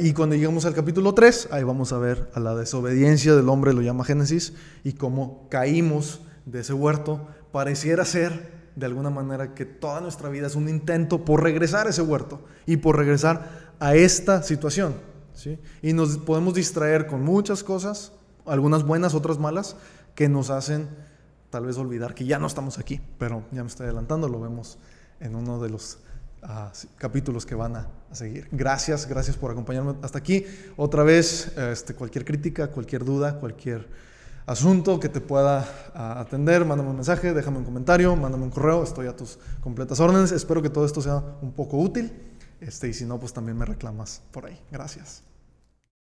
Y 0.01 0.13
cuando 0.13 0.35
llegamos 0.35 0.65
al 0.65 0.73
capítulo 0.73 1.13
3, 1.13 1.49
ahí 1.51 1.63
vamos 1.63 1.93
a 1.93 1.99
ver 1.99 2.31
a 2.33 2.39
la 2.39 2.55
desobediencia 2.55 3.35
del 3.35 3.47
hombre, 3.47 3.73
lo 3.73 3.81
llama 3.81 4.03
Génesis, 4.03 4.53
y 4.83 4.93
cómo 4.93 5.47
caímos 5.49 6.21
de 6.45 6.61
ese 6.61 6.73
huerto. 6.73 7.27
Pareciera 7.51 8.03
ser, 8.03 8.71
de 8.75 8.87
alguna 8.87 9.11
manera, 9.11 9.53
que 9.53 9.65
toda 9.65 10.01
nuestra 10.01 10.29
vida 10.29 10.47
es 10.47 10.55
un 10.55 10.67
intento 10.67 11.23
por 11.23 11.43
regresar 11.43 11.85
a 11.85 11.91
ese 11.91 12.01
huerto 12.01 12.41
y 12.65 12.77
por 12.77 12.97
regresar 12.97 13.73
a 13.79 13.95
esta 13.95 14.41
situación. 14.41 14.95
¿sí? 15.35 15.59
Y 15.83 15.93
nos 15.93 16.17
podemos 16.17 16.55
distraer 16.55 17.05
con 17.05 17.23
muchas 17.23 17.63
cosas, 17.63 18.13
algunas 18.47 18.83
buenas, 18.83 19.13
otras 19.13 19.37
malas, 19.37 19.75
que 20.15 20.27
nos 20.27 20.49
hacen 20.49 20.89
tal 21.51 21.67
vez 21.67 21.77
olvidar 21.77 22.15
que 22.15 22.25
ya 22.25 22.39
no 22.39 22.47
estamos 22.47 22.79
aquí. 22.79 22.99
Pero 23.19 23.43
ya 23.51 23.61
me 23.61 23.69
estoy 23.69 23.85
adelantando, 23.85 24.27
lo 24.27 24.41
vemos 24.41 24.79
en 25.19 25.35
uno 25.35 25.61
de 25.61 25.69
los 25.69 25.99
capítulos 26.97 27.45
que 27.45 27.55
van 27.55 27.75
a, 27.75 27.87
seguir. 28.11 28.47
Gracias, 28.51 29.07
gracias 29.07 29.35
por 29.35 29.51
acompañarme 29.51 29.95
hasta 30.01 30.17
aquí. 30.17 30.45
Otra 30.77 31.03
vez, 31.03 31.55
este, 31.57 31.93
cualquier 31.93 32.23
crítica, 32.23 32.71
cualquier 32.71 33.03
duda, 33.03 33.39
cualquier 33.39 33.87
asunto 34.45 34.99
que 34.99 35.09
te 35.09 35.19
pueda 35.19 35.67
atender, 35.93 36.63
mándame 36.63 36.89
un 36.89 36.95
mensaje, 36.95 37.33
déjame 37.33 37.57
un 37.57 37.65
comentario, 37.65 38.15
mándame 38.15 38.45
un 38.45 38.49
correo, 38.49 38.81
estoy 38.83 39.07
a 39.07 39.15
tus 39.15 39.37
completas 39.61 39.99
órdenes. 39.99 40.31
Espero 40.31 40.61
que 40.61 40.69
todo 40.69 40.85
esto 40.85 41.01
sea 41.01 41.21
un 41.41 41.51
poco 41.51 41.77
útil. 41.77 42.13
Este, 42.61 42.87
y 42.87 42.93
si 42.93 43.05
no, 43.05 43.19
pues 43.19 43.33
también 43.33 43.57
me 43.57 43.65
reclamas 43.65 44.21
por 44.31 44.45
ahí. 44.45 44.59
Gracias. 44.71 45.23